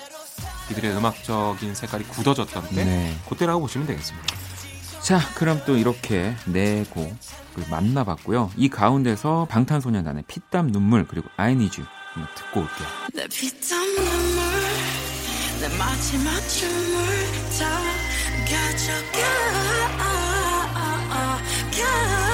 이들의 0.70 0.90
음악적인 0.96 1.74
색깔이 1.74 2.04
굳어졌던 2.04 2.68
때 2.70 2.84
네. 2.84 3.16
그때라고 3.28 3.60
보시면 3.62 3.86
되겠습니다. 3.86 4.26
자, 5.02 5.18
그럼 5.34 5.62
또 5.66 5.76
이렇게 5.76 6.34
네 6.46 6.84
곡을 6.90 7.14
만나봤고요. 7.70 8.50
이 8.56 8.68
가운데서 8.68 9.46
방탄소년단의 9.50 10.24
피땀 10.26 10.72
눈물 10.72 11.06
그리고 11.06 11.28
I 11.36 11.52
Need 11.52 11.80
You 11.80 11.88
듣고 12.34 12.60
올게요. 12.60 12.88
내 13.14 13.26
피땀 13.28 13.78
눈물 13.94 14.42
내 15.60 15.68
마지막 15.76 16.40
춤을 16.48 17.06
다 17.58 17.80
가져가 18.46 19.50
내 21.70 22.29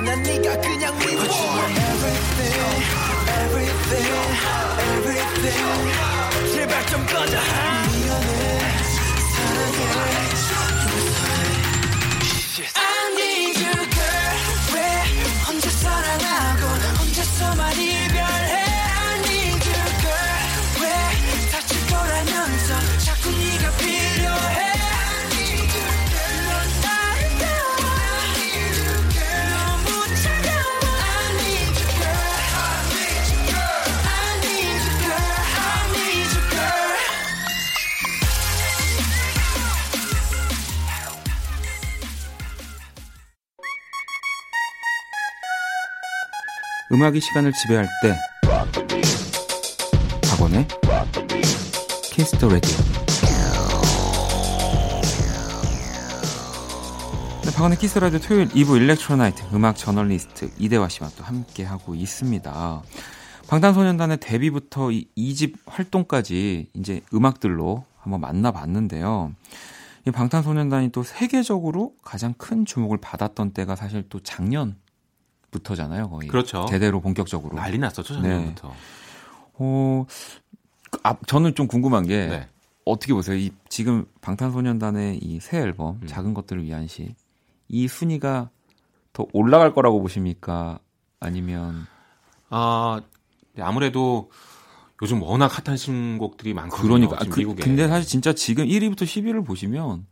난 0.00 0.22
네가 0.22 0.60
그냥 0.60 0.98
미워 0.98 1.41
음악이 47.02 47.20
시간을 47.20 47.52
지배할 47.52 47.88
때 48.00 48.16
박원의 50.30 50.68
Kiss 52.12 52.33
the 52.33 52.48
Radio. 52.48 52.76
네, 57.44 57.50
박원의 57.56 57.78
Kiss 57.78 57.98
the 57.98 58.06
Radio 58.06 58.20
토요일 58.20 58.46
2부 58.50 58.76
Electro 58.76 59.14
Night 59.14 59.42
음악 59.52 59.76
저널리스트 59.76 60.52
이대화 60.60 60.88
씨와 60.88 61.10
또 61.16 61.24
함께 61.24 61.64
하고 61.64 61.96
있습니다. 61.96 62.82
방탄소년단의 63.48 64.18
데뷔부터 64.18 64.92
이 64.92 65.08
2집 65.18 65.56
활동까지 65.66 66.70
이제 66.72 67.00
음악들로 67.12 67.84
한번 67.98 68.20
만나봤는데요. 68.20 69.32
이 70.06 70.10
방탄소년단이 70.12 70.92
또 70.92 71.02
세계적으로 71.02 71.94
가장 72.04 72.32
큰 72.34 72.64
주목을 72.64 72.98
받았던 72.98 73.54
때가 73.54 73.74
사실 73.74 74.04
또 74.08 74.20
작년 74.20 74.76
부터잖아요, 75.52 76.10
거의. 76.10 76.26
그렇죠. 76.28 76.66
제대로 76.68 77.00
본격적으로. 77.00 77.54
난리 77.56 77.78
났었죠 77.78 78.14
네. 78.20 78.22
작년부터. 78.30 78.74
어, 79.54 80.06
아, 81.04 81.14
저는 81.26 81.54
좀 81.54 81.68
궁금한 81.68 82.04
게 82.06 82.26
네. 82.26 82.48
어떻게 82.84 83.14
보세요? 83.14 83.36
이 83.36 83.52
지금 83.68 84.06
방탄소년단의 84.22 85.18
이 85.22 85.38
새 85.40 85.58
앨범 85.60 86.00
음. 86.02 86.06
작은 86.08 86.34
것들을 86.34 86.64
위한 86.64 86.88
시 86.88 87.14
이 87.68 87.88
순위가 87.88 88.50
더 89.14 89.26
올라갈 89.32 89.72
거라고 89.72 90.02
보십니까? 90.02 90.78
아니면 91.20 91.86
아 92.50 93.00
네, 93.54 93.62
아무래도 93.62 94.30
요즘 95.00 95.22
워낙 95.22 95.46
핫한 95.66 95.78
신곡들이 95.78 96.52
많거든요. 96.52 96.86
그러니까 96.88 97.16
아, 97.18 97.24
그, 97.28 97.38
미국에. 97.38 97.62
근데 97.62 97.88
사실 97.88 98.06
진짜 98.06 98.34
지금 98.34 98.66
1위부터 98.66 99.02
10위를 99.04 99.46
보시면 99.46 100.06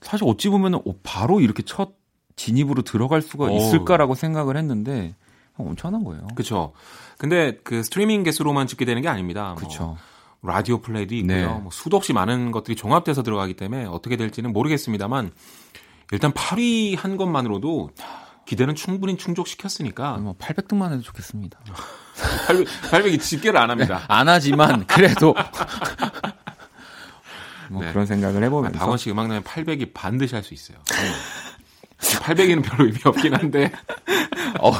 사실 0.00 0.26
어찌 0.26 0.48
보면은 0.48 0.80
어, 0.84 0.94
바로 1.04 1.40
이렇게 1.40 1.62
첫 1.62 1.92
진입으로 2.38 2.80
들어갈 2.82 3.20
수가 3.20 3.46
어우. 3.46 3.56
있을까라고 3.58 4.14
생각을 4.14 4.56
했는데 4.56 5.14
엄청난 5.58 6.04
거예요. 6.04 6.26
그렇죠. 6.34 6.72
근데 7.18 7.58
그 7.64 7.82
스트리밍 7.82 8.22
개수로만 8.22 8.66
집계 8.68 8.84
되는 8.86 9.02
게 9.02 9.08
아닙니다. 9.08 9.48
뭐 9.48 9.54
그렇죠. 9.56 9.98
라디오 10.40 10.78
플레이도 10.80 11.16
있고요. 11.16 11.36
네. 11.36 11.44
뭐 11.46 11.68
수도 11.72 11.96
없이 11.96 12.12
많은 12.12 12.52
것들이 12.52 12.76
종합돼서 12.76 13.24
들어가기 13.24 13.54
때문에 13.54 13.86
어떻게 13.86 14.16
될지는 14.16 14.52
모르겠습니다만 14.52 15.32
일단 16.12 16.32
8위 16.32 16.96
한 16.96 17.16
것만으로도 17.16 17.90
기대는 18.46 18.76
충분히 18.76 19.16
충족시켰으니까 19.18 20.16
뭐 20.18 20.34
800등만 20.38 20.92
해도 20.92 21.02
좋겠습니다. 21.02 21.58
800, 22.46 22.66
800이 22.66 23.20
집계를 23.20 23.58
안 23.60 23.70
합니다. 23.70 24.04
안 24.08 24.28
하지만 24.28 24.86
그래도 24.86 25.34
뭐 27.68 27.82
네. 27.82 27.90
그런 27.92 28.06
생각을 28.06 28.42
해보면서 28.44 28.78
박원 28.78 28.96
씨 28.96 29.10
음악 29.10 29.26
나면 29.26 29.42
800이 29.42 29.92
반드시 29.92 30.34
할 30.34 30.42
수 30.44 30.54
있어요. 30.54 30.78
800이는 31.98 32.62
별로 32.62 32.86
의미 32.86 32.98
없긴 33.04 33.34
한데 33.34 33.72
어, 34.60 34.72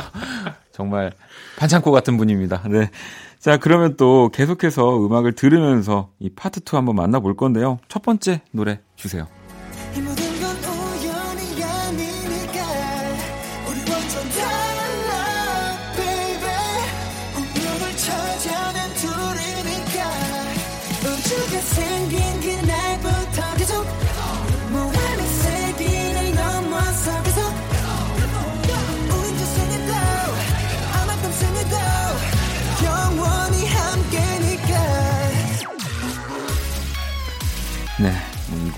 정말 0.73 1.13
반창고 1.57 1.91
같은 1.91 2.17
분입니다. 2.17 2.63
네. 2.69 2.91
자, 3.39 3.57
그러면 3.57 3.97
또 3.97 4.31
계속해서 4.33 5.05
음악을 5.07 5.33
들으면서 5.33 6.11
이 6.19 6.31
파트 6.31 6.61
2 6.61 6.77
한번 6.77 6.97
만나볼 6.97 7.37
건데요. 7.37 7.79
첫 7.89 8.03
번째 8.03 8.43
노래 8.51 8.81
주세요. 8.97 9.27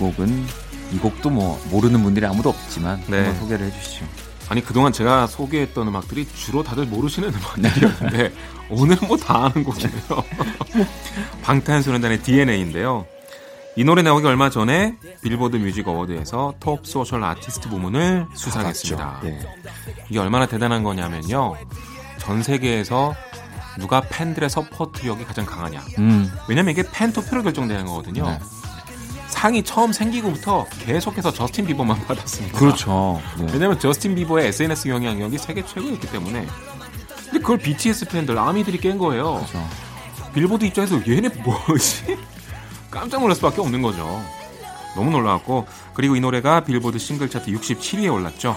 곡은 0.01 0.45
이 0.91 0.97
곡도 0.97 1.29
뭐 1.29 1.61
모르는 1.69 2.03
분들이 2.03 2.25
아무도 2.25 2.49
없지만 2.49 3.01
네. 3.07 3.17
한번 3.17 3.35
소개를 3.39 3.67
해 3.67 3.71
주시죠. 3.71 4.05
아니 4.49 4.61
그동안 4.61 4.91
제가 4.91 5.27
소개했던 5.27 5.87
음악들이 5.87 6.27
주로 6.35 6.61
다들 6.61 6.85
모르시는 6.85 7.33
음악들이었는데 7.33 8.33
오늘은 8.69 9.07
뭐 9.07 9.15
다 9.17 9.45
아는 9.45 9.63
곡이네요. 9.63 10.01
방탄소년단의 11.43 12.21
DNA인데요. 12.23 13.05
이 13.77 13.85
노래 13.85 14.01
나오기 14.01 14.27
얼마 14.27 14.49
전에 14.49 14.97
Billboard 15.21 15.55
Music 15.55 15.87
Award에서 15.87 16.55
Top 16.59 16.85
Social 16.85 17.23
Artist 17.23 17.69
부문을 17.69 18.27
수상했습니다. 18.33 19.19
네. 19.23 19.39
이게 20.09 20.19
얼마나 20.19 20.45
대단한 20.45 20.83
거냐면요. 20.83 21.55
전 22.17 22.43
세계에서 22.43 23.15
누가 23.79 24.01
팬들의 24.01 24.49
서포트력이 24.49 25.23
가장 25.23 25.45
강하냐. 25.45 25.81
음. 25.99 26.29
왜냐면 26.49 26.71
이게 26.73 26.83
팬 26.91 27.13
투표로 27.13 27.43
결정되는 27.43 27.85
거거든요. 27.85 28.25
네. 28.25 28.39
상이 29.31 29.63
처음 29.63 29.91
생기고부터 29.91 30.67
계속해서 30.85 31.31
저스틴 31.31 31.65
비버만 31.65 31.99
받았습니다. 32.05 32.57
그렇죠. 32.57 33.19
네. 33.39 33.47
왜냐면 33.53 33.79
저스틴 33.79 34.13
비버의 34.15 34.47
SNS 34.49 34.89
영향력이 34.89 35.37
세계 35.37 35.65
최고였기 35.65 36.07
때문에. 36.11 36.45
근데 37.25 37.39
그걸 37.39 37.57
BTS 37.57 38.07
팬들, 38.09 38.37
아미들이 38.37 38.77
깬 38.77 38.97
거예요. 38.97 39.35
그렇죠. 39.35 39.67
빌보드 40.33 40.65
입장에서 40.65 41.01
얘네 41.07 41.29
뭐지? 41.43 42.17
깜짝 42.91 43.21
놀랄 43.21 43.35
수밖에 43.35 43.61
없는 43.61 43.81
거죠. 43.81 44.21
너무 44.95 45.09
놀라웠고 45.11 45.65
그리고 45.93 46.15
이 46.15 46.19
노래가 46.19 46.61
빌보드 46.63 46.99
싱글 46.99 47.29
차트 47.29 47.51
67위에 47.51 48.13
올랐죠. 48.13 48.55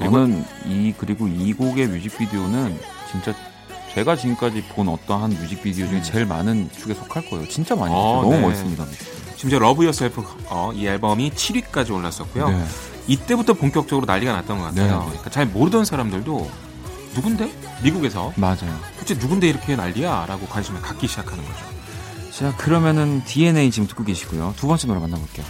저는 0.00 0.44
이 0.66 0.94
그리고 0.96 1.26
이 1.28 1.52
곡의 1.52 1.88
뮤직비디오는 1.88 2.78
진짜 3.10 3.34
제가 3.94 4.16
지금까지 4.16 4.62
본 4.70 4.88
어떠한 4.88 5.30
뮤직비디오 5.30 5.86
중에 5.88 6.02
제일 6.02 6.26
많은 6.26 6.70
축에 6.72 6.94
속할 6.94 7.28
거예요. 7.30 7.46
진짜 7.48 7.76
많이 7.76 7.92
어, 7.94 7.96
봤어요. 7.96 8.22
너무 8.22 8.34
네. 8.34 8.40
멋있습니다. 8.40 8.84
심지어 9.44 9.58
Love 9.58 9.84
Yourself 9.84 10.24
어, 10.46 10.72
이 10.74 10.86
앨범이 10.86 11.30
7위까지 11.32 11.92
올랐었고요. 11.92 12.48
네. 12.48 12.64
이때부터 13.06 13.52
본격적으로 13.52 14.06
난리가 14.06 14.32
났던 14.32 14.56
것 14.58 14.64
같아요. 14.64 15.00
네. 15.00 15.04
그러니까 15.04 15.28
잘 15.28 15.44
모르던 15.44 15.84
사람들도 15.84 16.50
누군데? 17.14 17.52
미국에서 17.82 18.32
맞아요. 18.36 18.74
도대체 18.94 19.20
누군데 19.20 19.46
이렇게 19.50 19.76
난리야? 19.76 20.24
라고 20.26 20.46
관심을 20.46 20.80
갖기 20.80 21.06
시작하는 21.06 21.44
거죠. 21.44 21.58
자, 22.30 22.56
그러면은 22.56 23.22
DNA 23.26 23.70
지금 23.70 23.86
듣고 23.86 24.02
계시고요. 24.02 24.54
두 24.56 24.66
번째 24.66 24.86
노래 24.86 24.98
만나볼게요. 25.00 25.44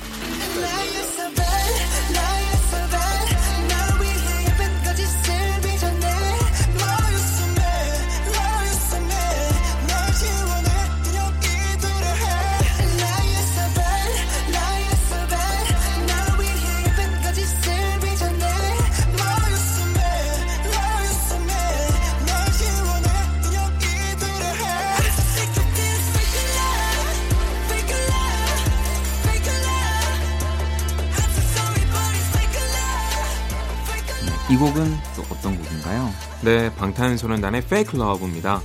이 34.54 34.56
곡은 34.56 34.96
또 35.16 35.24
어떤 35.30 35.56
곡인가요? 35.60 36.12
네, 36.42 36.72
방탄소년단의 36.76 37.62
Fake 37.64 37.98
Love입니다. 38.00 38.62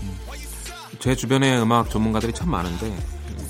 제 1.00 1.16
주변에 1.16 1.58
음악 1.60 1.90
전문가들이 1.90 2.32
참 2.32 2.52
많은데 2.52 2.86
음, 2.86 3.50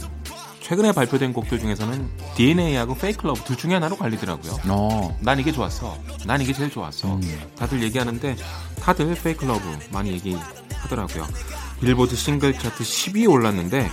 최근에 0.61 0.93
발표된 0.93 1.33
곡들 1.33 1.59
중에서는 1.59 2.09
DNA하고 2.37 2.93
Fake 2.93 3.25
Love 3.27 3.43
둘 3.43 3.57
중에 3.57 3.73
하나로 3.73 3.97
갈리더라고요. 3.97 4.57
어, 4.69 5.17
난 5.19 5.37
이게 5.37 5.51
좋았어. 5.51 5.97
난 6.25 6.39
이게 6.39 6.53
제일 6.53 6.71
좋았어. 6.71 7.15
음. 7.15 7.41
다들 7.57 7.83
얘기하는데 7.83 8.37
다들 8.79 9.11
Fake 9.11 9.45
Love 9.45 9.89
많이 9.91 10.11
얘기하더라고요. 10.13 11.27
빌보드 11.81 12.15
싱글 12.15 12.53
차트 12.57 12.85
10위에 12.85 13.29
올랐는데 13.29 13.89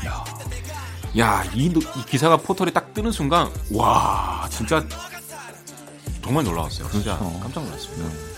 야, 1.19 1.43
이, 1.53 1.69
노- 1.69 1.81
이 1.81 2.05
기사가 2.09 2.37
포털에 2.37 2.71
딱 2.71 2.95
뜨는 2.95 3.11
순간 3.11 3.51
와, 3.73 4.47
진짜 4.53 4.85
정말 6.23 6.45
놀라웠어요. 6.45 6.89
진짜 6.91 7.19
그렇죠. 7.19 7.41
깜짝 7.41 7.65
놀랐습니다. 7.65 8.36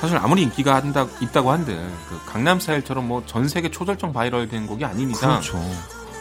사실 0.00 0.16
아무리 0.18 0.42
인기가 0.42 0.74
한다, 0.76 1.06
있다고 1.20 1.50
한들 1.52 1.74
그 2.08 2.20
강남 2.26 2.60
스타일처럼 2.60 3.08
뭐 3.08 3.22
전 3.26 3.48
세계 3.48 3.70
초절정 3.70 4.12
viral된 4.12 4.66
곡이 4.66 4.84
아닌 4.84 5.10
이상 5.10 5.30
그렇죠. 5.40 5.58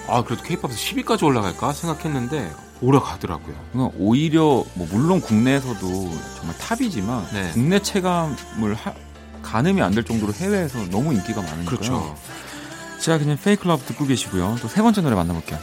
아 0.07 0.23
그래도 0.23 0.43
K-pop에서 0.43 0.77
10위까지 0.77 1.23
올라갈까 1.23 1.73
생각했는데 1.73 2.51
올라가더라고요. 2.81 3.55
그러니까 3.71 3.95
오히려 3.99 4.63
뭐 4.75 4.87
물론 4.91 5.19
국내에서도 5.21 5.79
정말 6.37 6.57
탑이지만 6.59 7.27
네. 7.33 7.51
국내 7.53 7.79
체감을 7.79 8.75
하- 8.75 8.93
가늠이 9.41 9.81
안 9.81 9.93
될 9.93 10.03
정도로 10.03 10.33
해외에서 10.33 10.85
너무 10.89 11.13
인기가 11.13 11.41
많으니까요. 11.41 11.65
그렇죠. 11.65 12.15
자, 12.99 13.17
Fake 13.17 13.37
Love 13.63 13.83
듣고 13.85 14.05
계시고요. 14.07 14.57
또 14.61 14.67
세 14.67 14.81
번째 14.81 15.01
노래 15.01 15.15
만나볼게요. 15.15 15.59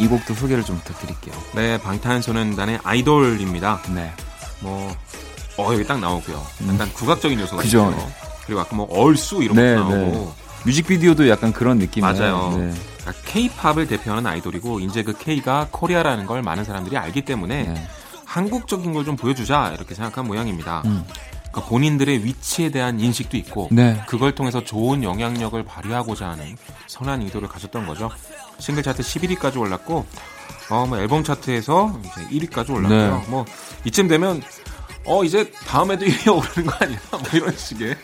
이 0.00 0.08
곡도 0.08 0.34
소개를 0.34 0.64
좀 0.64 0.78
부탁드릴게요. 0.78 1.34
네, 1.54 1.78
방탄소년단의 1.80 2.80
아이돌입니다. 2.82 3.80
네. 3.94 4.12
뭐, 4.60 4.94
어, 5.58 5.72
여기 5.74 5.86
딱 5.86 6.00
나오고요. 6.00 6.42
약간 6.72 6.90
국악적인 6.92 7.38
요소가 7.38 7.62
그죠. 7.62 7.90
있어요. 7.90 8.12
그리고 8.46 8.60
아까 8.60 8.74
뭐, 8.74 8.86
얼쑤 8.90 9.42
이런 9.42 9.56
네, 9.56 9.74
것도 9.76 9.88
네. 9.88 9.96
나오고. 9.96 10.34
뮤직비디오도 10.64 11.28
약간 11.28 11.52
그런 11.52 11.78
느낌이에요. 11.78 12.14
맞아요. 12.14 12.56
네. 12.58 12.74
K-pop을 13.26 13.86
대표하는 13.86 14.26
아이돌이고, 14.26 14.80
이제 14.80 15.02
그 15.02 15.12
K가 15.16 15.68
Korea라는 15.70 16.26
걸 16.26 16.42
많은 16.42 16.64
사람들이 16.64 16.96
알기 16.96 17.22
때문에 17.22 17.62
네. 17.64 17.86
한국적인 18.24 18.92
걸 18.92 19.04
좀 19.04 19.16
보여주자 19.16 19.72
이렇게 19.74 19.94
생각한 19.94 20.26
모양입니다. 20.26 20.82
음. 20.86 21.04
그러니까 21.50 21.68
본인들의 21.68 22.24
위치에 22.24 22.70
대한 22.70 23.00
인식도 23.00 23.36
있고 23.38 23.68
네. 23.70 24.00
그걸 24.08 24.34
통해서 24.34 24.62
좋은 24.62 25.02
영향력을 25.02 25.62
발휘하고자 25.64 26.28
하는 26.30 26.56
선한 26.86 27.22
의도를 27.22 27.48
가졌던 27.48 27.86
거죠. 27.86 28.10
싱글 28.58 28.82
차트 28.82 29.02
11위까지 29.02 29.58
올랐고 29.58 30.06
어, 30.70 30.86
뭐 30.86 30.98
앨범 30.98 31.24
차트에서 31.24 32.00
이제 32.04 32.46
1위까지 32.46 32.70
올랐고요. 32.70 33.18
네. 33.18 33.24
뭐 33.28 33.44
이쯤 33.84 34.08
되면 34.08 34.42
어 35.04 35.24
이제 35.24 35.50
다음에도 35.66 36.06
1위에 36.06 36.28
오르는 36.36 36.70
거 36.70 36.76
아니야? 36.84 36.98
뭐 37.10 37.20
이런 37.32 37.56
식의 37.56 37.96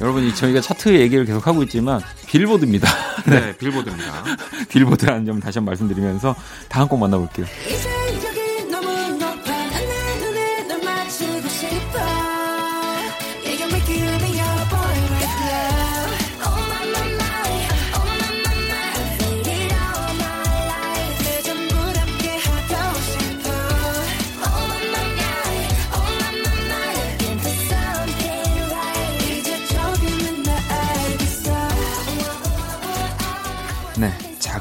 여러분이 0.00 0.34
저희가 0.34 0.60
차트 0.60 0.98
얘기를 0.98 1.24
계속 1.24 1.46
하고 1.46 1.62
있지만 1.64 2.00
빌보드입니다. 2.26 2.88
네, 3.26 3.56
빌보드입니다. 3.58 4.24
빌보드라는 4.68 5.26
점 5.26 5.40
다시 5.40 5.58
한번 5.58 5.72
말씀드리면서 5.72 6.34
다음 6.68 6.88
곡 6.88 6.98
만나볼게요. 7.00 7.46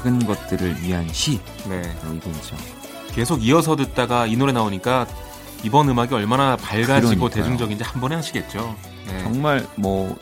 작은 0.07 0.25
것들을 0.25 0.81
위한 0.81 1.07
시. 1.11 1.39
네. 1.67 1.81
어, 2.05 2.13
이 2.13 2.19
곡이죠. 2.19 2.55
계속 3.11 3.43
이어서 3.43 3.75
듣다가 3.75 4.25
이 4.25 4.37
노래 4.37 4.53
나오니까 4.53 5.05
이번 5.63 5.89
음악이 5.89 6.13
얼마나 6.13 6.55
밝아지고 6.55 7.01
그러니까요. 7.15 7.29
대중적인지 7.29 7.83
한 7.83 7.99
번에 8.01 8.15
아시겠죠. 8.15 8.75
네. 9.07 9.23
정말 9.23 9.67
뭐, 9.75 10.15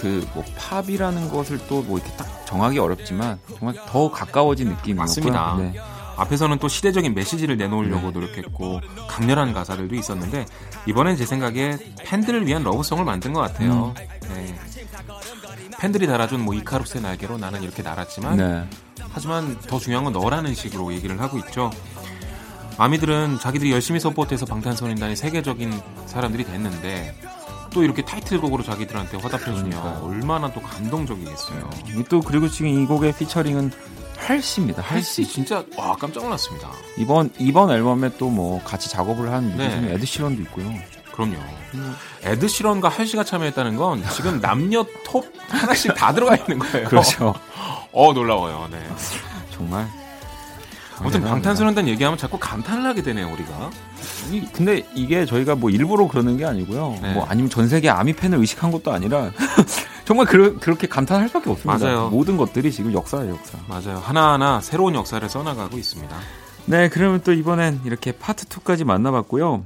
그, 0.00 0.26
뭐, 0.34 0.44
팝이라는 0.56 1.28
것을 1.30 1.58
또 1.68 1.82
뭐 1.82 1.98
이렇게 1.98 2.10
딱 2.16 2.46
정하기 2.46 2.78
어렵지만 2.78 3.38
정말 3.58 3.74
더 3.86 4.10
가까워진 4.10 4.68
느낌이었고요. 4.70 4.96
맞습니다. 5.02 5.56
네. 5.58 5.74
앞에서는 6.20 6.58
또 6.58 6.68
시대적인 6.68 7.14
메시지를 7.14 7.56
내놓으려고 7.56 8.10
노력했고 8.10 8.80
강렬한 9.08 9.54
가사들도 9.54 9.94
있었는데 9.94 10.44
이번엔 10.86 11.16
제 11.16 11.24
생각에 11.24 11.78
팬들을 12.04 12.46
위한 12.46 12.62
러브송을 12.62 13.04
만든 13.04 13.32
것 13.32 13.40
같아요. 13.40 13.94
네. 14.28 14.58
팬들이 15.78 16.06
달아준 16.06 16.40
뭐 16.40 16.54
이카루스의 16.54 17.02
날개로 17.02 17.38
나는 17.38 17.62
이렇게 17.62 17.82
날았지만 17.82 18.36
네. 18.36 18.68
하지만 19.10 19.58
더 19.60 19.78
중요한 19.78 20.04
건 20.04 20.12
너라는 20.12 20.54
식으로 20.54 20.92
얘기를 20.92 21.18
하고 21.20 21.38
있죠. 21.38 21.70
아미들은 22.76 23.38
자기들이 23.38 23.72
열심히 23.72 23.98
서포트해서 23.98 24.46
방탄소년단이 24.46 25.16
세계적인 25.16 25.72
사람들이 26.06 26.44
됐는데 26.44 27.14
또 27.72 27.82
이렇게 27.82 28.04
타이틀곡으로 28.04 28.62
자기들한테 28.62 29.16
화답해주면 29.16 29.70
그러니까요. 29.70 30.04
얼마나 30.04 30.52
또 30.52 30.60
감동적이겠어요. 30.60 31.70
이또 31.98 32.20
그리고 32.20 32.48
지금 32.48 32.68
이 32.68 32.84
곡의 32.84 33.14
피처링은 33.16 33.70
할시입니다. 34.26 34.82
할시. 34.82 35.26
진짜 35.26 35.64
와 35.76 35.94
깜짝 35.96 36.22
놀랐습니다. 36.24 36.70
이번 36.96 37.30
이번 37.38 37.70
앨범에 37.70 38.10
또 38.18 38.30
뭐 38.30 38.62
같이 38.62 38.88
작업을 38.88 39.32
한 39.32 39.56
네. 39.56 39.64
뮤지션 39.66 39.84
에드 39.90 40.06
시런도 40.06 40.42
있고요. 40.42 40.72
그럼요. 41.12 41.34
에드 42.22 42.46
시런과 42.46 42.88
할씨가 42.88 43.24
참여했다는 43.24 43.76
건 43.76 44.04
지금 44.14 44.40
남녀 44.40 44.84
톱 45.04 45.26
하나씩 45.48 45.94
다 45.94 46.12
들어가 46.14 46.36
있는 46.36 46.58
거예요. 46.60 46.88
그렇죠. 46.88 47.34
어 47.92 48.12
놀라워요. 48.12 48.68
네. 48.70 48.78
정말. 49.50 49.88
아무튼. 50.98 51.22
방탄소년단 51.24 51.88
얘기하면 51.88 52.18
자꾸 52.18 52.38
감탄을 52.38 52.84
하게 52.84 53.02
되네요 53.02 53.32
우리가. 53.32 53.70
이- 54.30 54.46
근데 54.52 54.86
이게 54.94 55.24
저희가 55.26 55.54
뭐 55.56 55.70
일부러 55.70 56.06
그러는 56.06 56.36
게 56.36 56.44
아니고요. 56.44 56.98
네. 57.02 57.14
뭐 57.14 57.24
아니면 57.28 57.50
전 57.50 57.68
세계 57.68 57.88
아미 57.90 58.12
팬을 58.12 58.38
의식한 58.38 58.70
것도 58.70 58.92
아니라 58.92 59.30
정말 60.10 60.26
그러, 60.26 60.58
그렇게 60.58 60.88
감탄할 60.88 61.28
수밖에 61.28 61.50
없습니다. 61.50 61.86
맞아요. 61.86 62.08
모든 62.08 62.36
것들이 62.36 62.72
지금 62.72 62.92
역사예요, 62.92 63.30
역사. 63.30 63.58
맞아요. 63.68 63.98
하나하나 63.98 64.60
새로운 64.60 64.96
역사를 64.96 65.28
써나가고 65.28 65.78
있습니다. 65.78 66.18
네, 66.66 66.88
그러면 66.88 67.20
또 67.22 67.32
이번엔 67.32 67.82
이렇게 67.84 68.10
파트 68.10 68.44
2까지 68.46 68.82
만나봤고요. 68.82 69.64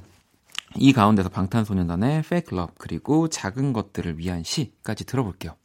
이 0.76 0.92
가운데서 0.92 1.30
방탄소년단의 1.30 2.18
Fake 2.18 2.58
Love 2.58 2.74
그리고 2.76 3.28
작은 3.28 3.72
것들을 3.72 4.18
위한 4.18 4.42
시까지 4.44 5.06
들어볼게요. 5.06 5.56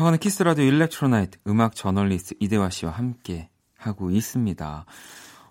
자, 0.00 0.04
박원의 0.04 0.18
Kiss 0.20 0.42
the 0.42 0.50
Radio 0.50 0.64
Electro 0.64 1.07
Night 1.07 1.38
음악 1.46 1.74
저널리스트 1.74 2.34
이대화 2.40 2.70
씨와 2.70 2.92
함께 2.92 3.50
하고 3.76 4.10
있습니다. 4.10 4.86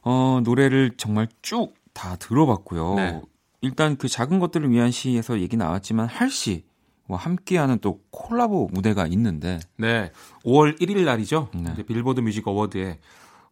어, 0.02 0.42
노래를 0.44 0.94
정말 0.98 1.28
쭉 1.44 1.80
다 2.00 2.16
들어봤고요. 2.16 2.96
네. 2.96 3.22
일단 3.62 3.98
그 3.98 4.08
작은 4.08 4.40
것들을 4.40 4.70
위한 4.72 4.90
시에서 4.90 5.40
얘기 5.42 5.58
나왔지만 5.58 6.08
할시와 6.08 6.62
함께하는 7.10 7.80
또 7.80 8.00
콜라보 8.10 8.70
무대가 8.72 9.06
있는데 9.08 9.60
네, 9.76 10.12
5월 10.46 10.80
1일 10.80 11.04
날이죠. 11.04 11.50
네. 11.54 11.72
이제 11.74 11.84
Billboard 11.84 12.22
Music 12.22 12.48
Award에 12.48 13.00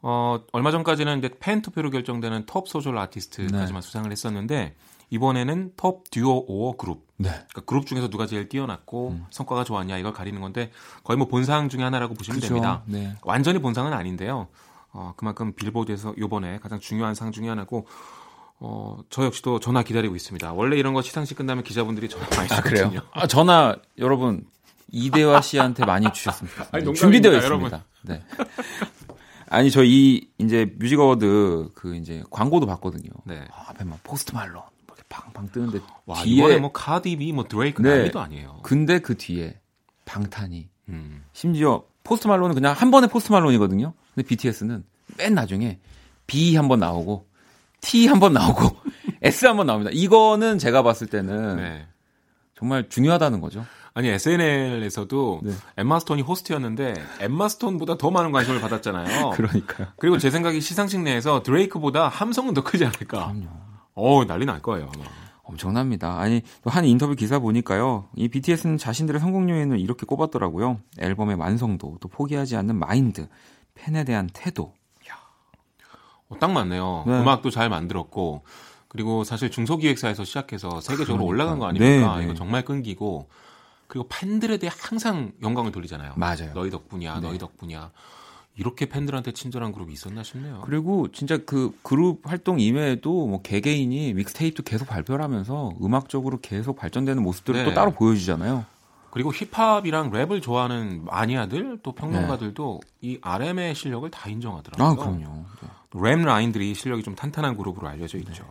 어, 0.02 0.40
얼마 0.54 0.72
전까지는 0.72 1.18
이제 1.18 1.30
팬 1.40 1.62
투표로 1.62 1.90
결정되는 1.90 2.46
톱 2.46 2.70
소셜 2.70 2.98
아티스트까지만 2.98 3.82
네. 3.82 3.82
수상을 3.82 4.10
했었는데 4.10 4.76
이번에는 5.10 5.74
Top 5.78 6.10
Duo 6.12 6.46
or 6.48 6.76
Group. 6.76 7.06
네. 7.18 7.30
그러니까 7.30 7.62
그룹 7.62 7.86
중에서 7.88 8.10
누가 8.10 8.26
제일 8.28 8.50
뛰어났고 8.50 9.20
성과가 9.32 9.64
좋았냐 9.64 9.98
이걸 9.98 10.14
가리는 10.14 10.40
건데 10.42 10.72
거의 11.04 11.18
뭐 11.18 11.28
본상 11.28 11.70
중에 11.70 11.82
하나라고 11.84 12.14
보시면 12.14 12.40
그죠. 12.40 12.48
됩니다. 12.54 12.84
네. 12.86 13.16
완전히 13.24 13.60
본상은 13.60 13.94
아닌데요. 13.94 14.48
어, 14.92 15.14
그만큼 15.18 15.54
빌보드에서 15.54 16.16
요번에 16.18 16.60
가장 16.60 16.80
중요한 16.80 17.16
상 17.16 17.32
중에 17.32 17.48
하나고 17.50 17.88
어, 18.60 18.98
저 19.10 19.24
역시도 19.26 19.60
전화 19.60 19.84
기다리고 19.84 20.16
있습니다. 20.16 20.54
원래 20.54 20.78
이런 20.78 20.94
거 20.94 21.02
시상식 21.02 21.38
끝나면 21.38 21.64
기자분들이 21.64 22.10
전화 22.10 22.26
많이 22.36 22.50
아, 22.52 22.56
주거든요. 22.56 22.90
그래요? 22.90 23.02
아, 23.14 23.28
전화 23.28 23.76
여러분 23.98 24.46
이대화 24.92 25.42
씨한테 25.42 25.86
많이 25.86 26.12
주셨습니다. 26.12 26.68
아니, 26.72 26.84
농담입니다, 26.84 27.00
준비되어. 27.00 27.38
있습니다. 27.38 27.86
네. 28.04 28.24
아니 29.50 29.72
저 29.72 29.84
이 29.84 30.28
이제 30.40 30.74
Music 30.78 31.00
Award 31.00 31.70
그 31.74 31.96
이제 31.96 32.24
광고도 32.30 32.66
봤거든요. 32.68 33.10
네. 33.26 33.46
아, 33.52 33.70
앞에 33.70 33.84
막 33.86 34.00
포스트 34.04 34.34
말론, 34.34 34.62
팡팡 35.24 35.48
뜨는데 35.52 35.80
와 36.06 36.22
뒤에 36.24 36.36
이번에 36.36 36.58
뭐 36.60 36.72
카디 36.72 37.12
비 37.12 37.32
뭐 37.34 37.46
드레이크 37.48 37.82
네. 37.82 37.90
난리도 37.90 38.20
아니에요. 38.20 38.60
근데 38.64 39.00
그 39.00 39.16
뒤에 39.18 39.60
방탄이 40.06 40.70
음. 40.90 41.24
심지어 41.34 41.84
포스트 42.04 42.28
말론은 42.28 42.56
그냥 42.56 42.74
한 42.74 42.92
번에 42.92 43.08
포스트 43.08 43.32
말론이거든요. 43.32 43.94
근데 44.16 44.28
BTS는 44.28 44.84
맨 45.18 45.34
나중에 45.34 45.80
B 46.28 46.56
한 46.56 46.68
번 46.68 46.80
나오고 46.80 47.28
T 47.82 48.08
한 48.08 48.20
번 48.20 48.34
나오고 48.34 48.78
S 49.22 49.46
한 49.46 49.58
번 49.58 49.68
나옵니다. 49.68 49.92
이거는 49.94 50.58
제가 50.60 50.84
봤을 50.84 51.08
때는 51.08 51.58
네. 51.58 51.88
정말 52.58 52.88
중요하다는 52.90 53.42
거죠. 53.42 53.66
아니 53.94 54.10
SNL에서도 54.10 55.42
네. 55.44 55.52
엠마 55.78 56.00
스톤이 56.00 56.22
호스트였는데 56.22 56.94
엠마 57.20 57.50
스톤보다 57.50 57.98
더 57.98 58.12
많은 58.12 58.32
관심을 58.32 58.62
받았잖아요. 58.62 59.32
그러니까요. 59.36 59.88
그리고 59.98 60.18
제 60.20 60.30
생각에 60.30 60.60
시상식 60.60 61.02
내에서 61.02 61.42
드레이크보다 61.44 62.08
함성은 62.08 62.54
더 62.54 62.64
크지 62.64 62.86
않을까. 62.86 63.34
어 63.98 64.24
난리 64.26 64.46
날 64.46 64.62
거예요. 64.62 64.90
아마. 64.94 65.06
엄청납니다. 65.44 66.20
아니 66.20 66.42
또한 66.64 66.86
인터뷰 66.86 67.16
기사 67.16 67.40
보니까요. 67.40 68.10
이 68.16 68.28
BTS는 68.28 68.78
자신들의 68.78 69.20
성공 69.20 69.50
요인을 69.50 69.80
이렇게 69.80 70.06
꼽았더라고요. 70.06 70.80
앨범의 71.00 71.36
완성도, 71.38 71.98
또 72.00 72.08
포기하지 72.10 72.56
않는 72.58 72.76
마인드, 72.76 73.28
팬에 73.74 74.04
대한 74.04 74.30
태도. 74.32 74.74
어, 76.30 76.38
딱 76.40 76.52
맞네요. 76.52 77.06
네. 77.08 77.22
음악도 77.22 77.50
잘 77.50 77.70
만들었고 77.70 78.44
그리고 78.90 79.24
사실 79.24 79.50
중소기획사에서 79.50 80.26
시작해서 80.26 80.82
세계적으로 80.82 81.26
그러니까요. 81.26 81.28
올라간 81.28 81.60
거 81.60 81.68
아닙니까? 81.68 82.16
네, 82.16 82.20
네. 82.20 82.26
이거 82.26 82.34
정말 82.34 82.66
끈기고 82.66 83.30
그리고 83.88 84.08
팬들에 84.10 84.58
대해 84.58 84.70
항상 84.78 85.32
영광을 85.42 85.72
돌리잖아요. 85.72 86.14
맞아요. 86.18 86.52
너희 86.54 86.70
덕분이야, 86.70 87.22
네. 87.22 87.22
너희 87.22 87.38
덕분이야. 87.38 87.92
이렇게 88.58 88.88
팬들한테 88.88 89.32
친절한 89.32 89.72
그룹이 89.72 89.94
있었나 89.94 90.24
싶네요. 90.24 90.62
그리고 90.66 91.12
진짜 91.12 91.38
그 91.38 91.78
그룹 91.84 92.22
활동 92.24 92.60
이외에도 92.60 93.28
뭐 93.28 93.42
개개인이 93.42 94.14
믹스테이프도 94.14 94.64
계속 94.64 94.88
발표를 94.88 95.24
하면서 95.24 95.72
음악적으로 95.82 96.40
계속 96.42 96.76
발전되는 96.76 97.22
모습들을 97.22 97.60
네. 97.60 97.66
또 97.66 97.74
따로 97.76 97.92
보여주잖아요. 97.92 98.66
그리고 99.12 99.32
힙합이랑 99.32 100.12
랩을 100.12 100.42
좋아하는 100.42 101.06
마니아들 101.06 101.80
또 101.82 101.94
평론가들도 101.94 102.82
이 103.02 103.20
RM의 103.22 103.76
실력을 103.76 104.10
다 104.12 104.30
인정하더라고요. 104.30 104.88
아, 104.88 104.96
그럼요. 104.96 105.46
네. 105.62 105.70
랩 105.94 106.24
라인들이 106.24 106.74
실력이 106.74 107.04
좀 107.04 107.16
탄탄한 107.16 107.58
그룹으로 107.58 107.88
알려져 107.88 108.18
있죠. 108.20 108.46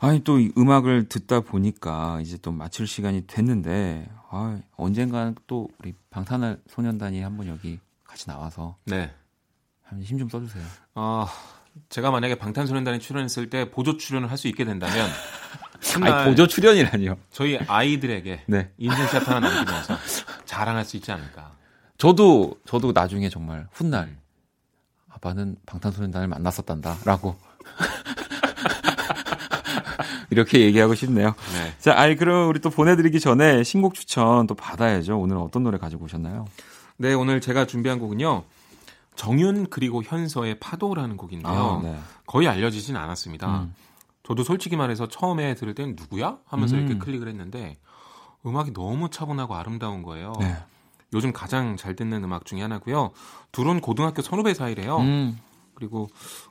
아니 0.00 0.22
또이 0.22 0.52
음악을 0.58 1.08
듣다 1.08 1.40
보니까 1.40 2.20
이제 2.20 2.36
또 2.42 2.52
마칠 2.52 2.86
시간이 2.86 3.26
됐는데 3.26 4.08
아, 4.30 4.58
언젠가는 4.76 5.34
또 5.46 5.68
우리 5.78 5.94
방탄 6.10 6.60
소년단이 6.68 7.20
한번 7.22 7.46
여기 7.46 7.78
같이 8.14 8.26
나와서 8.28 8.76
네. 8.84 9.10
힘 10.02 10.18
좀 10.18 10.28
써주세요. 10.28 10.64
아, 10.94 11.26
제가 11.88 12.10
만약에 12.12 12.36
방탄소년단에 12.36 13.00
출연했을 13.00 13.50
때 13.50 13.70
보조 13.70 13.96
출연을 13.96 14.30
할 14.30 14.38
수 14.38 14.46
있게 14.48 14.64
된다면 14.64 15.08
아니 16.00 16.30
보조 16.30 16.46
출연이라니요. 16.46 17.16
저희 17.30 17.58
아이들에게 17.58 18.44
네. 18.46 18.70
인증샷 18.78 19.28
하나 19.28 19.40
남기면서 19.40 19.96
자랑할 20.44 20.84
수 20.84 20.96
있지 20.96 21.10
않을까. 21.10 21.52
저도 21.98 22.56
저도 22.66 22.92
나중에 22.92 23.28
정말 23.28 23.66
훗날 23.72 24.16
아빠는 25.08 25.56
방탄소년단을 25.66 26.28
만났었단다라고 26.28 27.34
이렇게 30.30 30.60
얘기하고 30.60 30.94
싶네요. 30.94 31.34
네. 31.52 31.74
자, 31.78 31.94
아이 31.98 32.14
그럼 32.16 32.48
우리 32.48 32.60
또 32.60 32.70
보내드리기 32.70 33.18
전에 33.20 33.62
신곡 33.64 33.94
추천 33.94 34.46
또 34.46 34.54
받아야죠. 34.54 35.18
오늘 35.18 35.36
어떤 35.36 35.62
노래 35.64 35.78
가지고 35.78 36.04
오셨나요? 36.06 36.46
네, 36.96 37.14
오늘 37.14 37.40
제가 37.40 37.66
준비한 37.66 37.98
곡은요. 37.98 38.44
정윤 39.16 39.68
그리고 39.70 40.02
현서의 40.02 40.58
파도라는 40.58 41.16
곡인데요. 41.16 41.80
네. 41.82 41.98
거의 42.26 42.48
알려지진 42.48 42.96
않았습니다. 42.96 43.62
음. 43.62 43.74
저도 44.22 44.42
솔직히 44.42 44.76
말해서 44.76 45.08
처음에 45.08 45.54
들을 45.54 45.74
땐 45.74 45.94
누구야? 45.98 46.38
하면서 46.46 46.76
음. 46.76 46.80
이렇게 46.80 46.98
클릭을 46.98 47.28
했는데 47.28 47.78
음악이 48.46 48.72
너무 48.72 49.10
차분하고 49.10 49.54
아름다운 49.54 50.02
거예요. 50.02 50.32
네. 50.40 50.56
요즘 51.12 51.32
가장 51.32 51.76
잘 51.76 51.94
듣는 51.94 52.24
음악 52.24 52.44
중에 52.44 52.62
하나고요. 52.62 53.12
둘은 53.52 53.80
고등학교 53.80 54.22
선후배 54.22 54.54
사이래요. 54.54 54.98
음. 54.98 55.38
그리고 55.74 56.08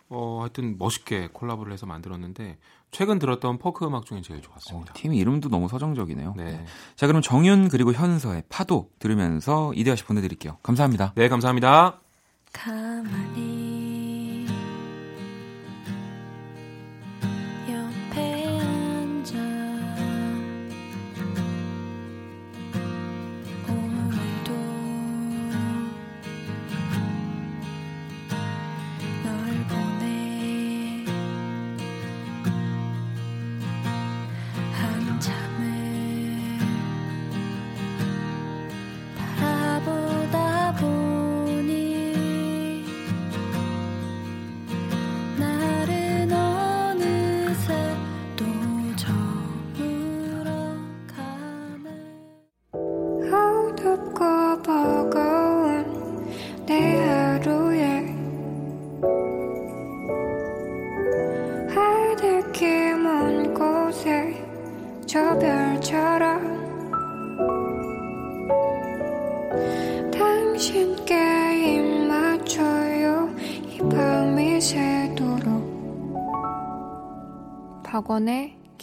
어 0.10 0.40
하여튼 0.42 0.78
멋있게 0.78 1.30
콜라보를 1.34 1.74
해서 1.74 1.86
만들었는데 1.86 2.58
최근 2.94 3.20
들었던 3.20 3.58
포크 3.58 3.86
음악 3.86 4.06
중에 4.06 4.22
제일 4.22 4.40
어, 4.40 4.42
좋았습니다. 4.44 4.94
팀 4.94 5.14
이름도 5.14 5.50
너무 5.50 5.68
서정적이네요. 5.68 6.36
네. 6.38 6.64
자, 6.96 7.08
그럼 7.08 7.22
정윤 7.22 7.68
그리고 7.68 7.92
현서의 7.92 8.44
파도 8.48 8.90
들으면서 9.00 9.74
이대화 9.76 9.96
씨 9.96 10.06
보내드릴게요. 10.06 10.58
감사합니다. 10.64 11.14
네, 11.16 11.28
감사합니다. 11.28 12.00
가만히 12.54 13.73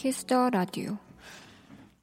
Kiss 0.01 0.28
the 0.28 0.49
Radio 0.49 0.97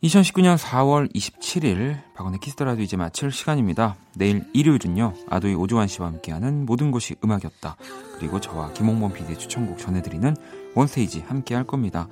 2019년 0.04 0.56
4월 0.56 1.12
27일 1.16 2.00
박원의 2.14 2.40
Kiss 2.40 2.55
the 2.55 2.66
Radio 2.66 2.84
이제 2.84 2.96
마칠 2.96 3.32
시간입니다. 3.32 3.96
내일 4.16 4.46
일요일은요. 4.54 5.16
아도이 5.28 5.56
오주환 5.56 5.88
씨와 5.88 6.10
함께하는 6.10 6.68
모든 6.68 6.92
곳이 6.92 7.16
음악이었다. 7.24 7.76
그리고 8.20 8.40
저와 8.40 8.72
김홍범 8.74 9.14
PD의 9.14 9.40
추천곡 9.40 9.80
전해드리는 9.80 10.36
원스테이지 10.76 11.22
함께 11.22 11.56
할 11.56 11.64
겁니다. 11.64 12.08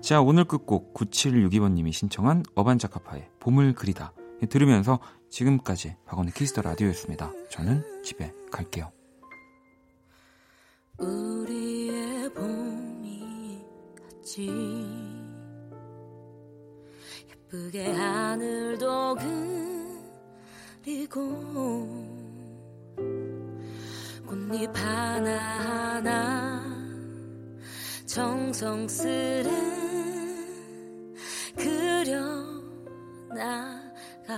자 0.00 0.20
오늘 0.20 0.42
끝곡 0.42 0.94
9762번님이 0.94 1.92
신청한 1.92 2.42
어반자카파의 2.56 3.28
봄을 3.38 3.74
그리다 3.74 4.12
들으면서 4.48 4.98
지금까지 5.30 5.94
박원의 6.06 6.32
Kiss 6.32 6.49
the 6.49 6.62
Radio였습니다. 6.62 7.30
저는 7.52 7.84
집에 8.02 8.32
갈게요. 8.50 8.90
우리의 10.98 12.34
봄이 12.34 13.60
같이 13.96 15.09
예쁘게 17.52 17.92
하늘도 17.92 19.16
그리고 20.84 21.20
꽃잎 24.24 24.70
하나하나 24.74 26.62
정성스레 28.06 29.50
그려나갔어 33.26 34.30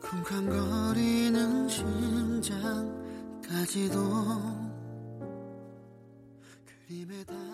쿵쾅거리는 0.00 1.68
심장까지도 1.68 2.82
그림에 6.88 7.24
다 7.24 7.51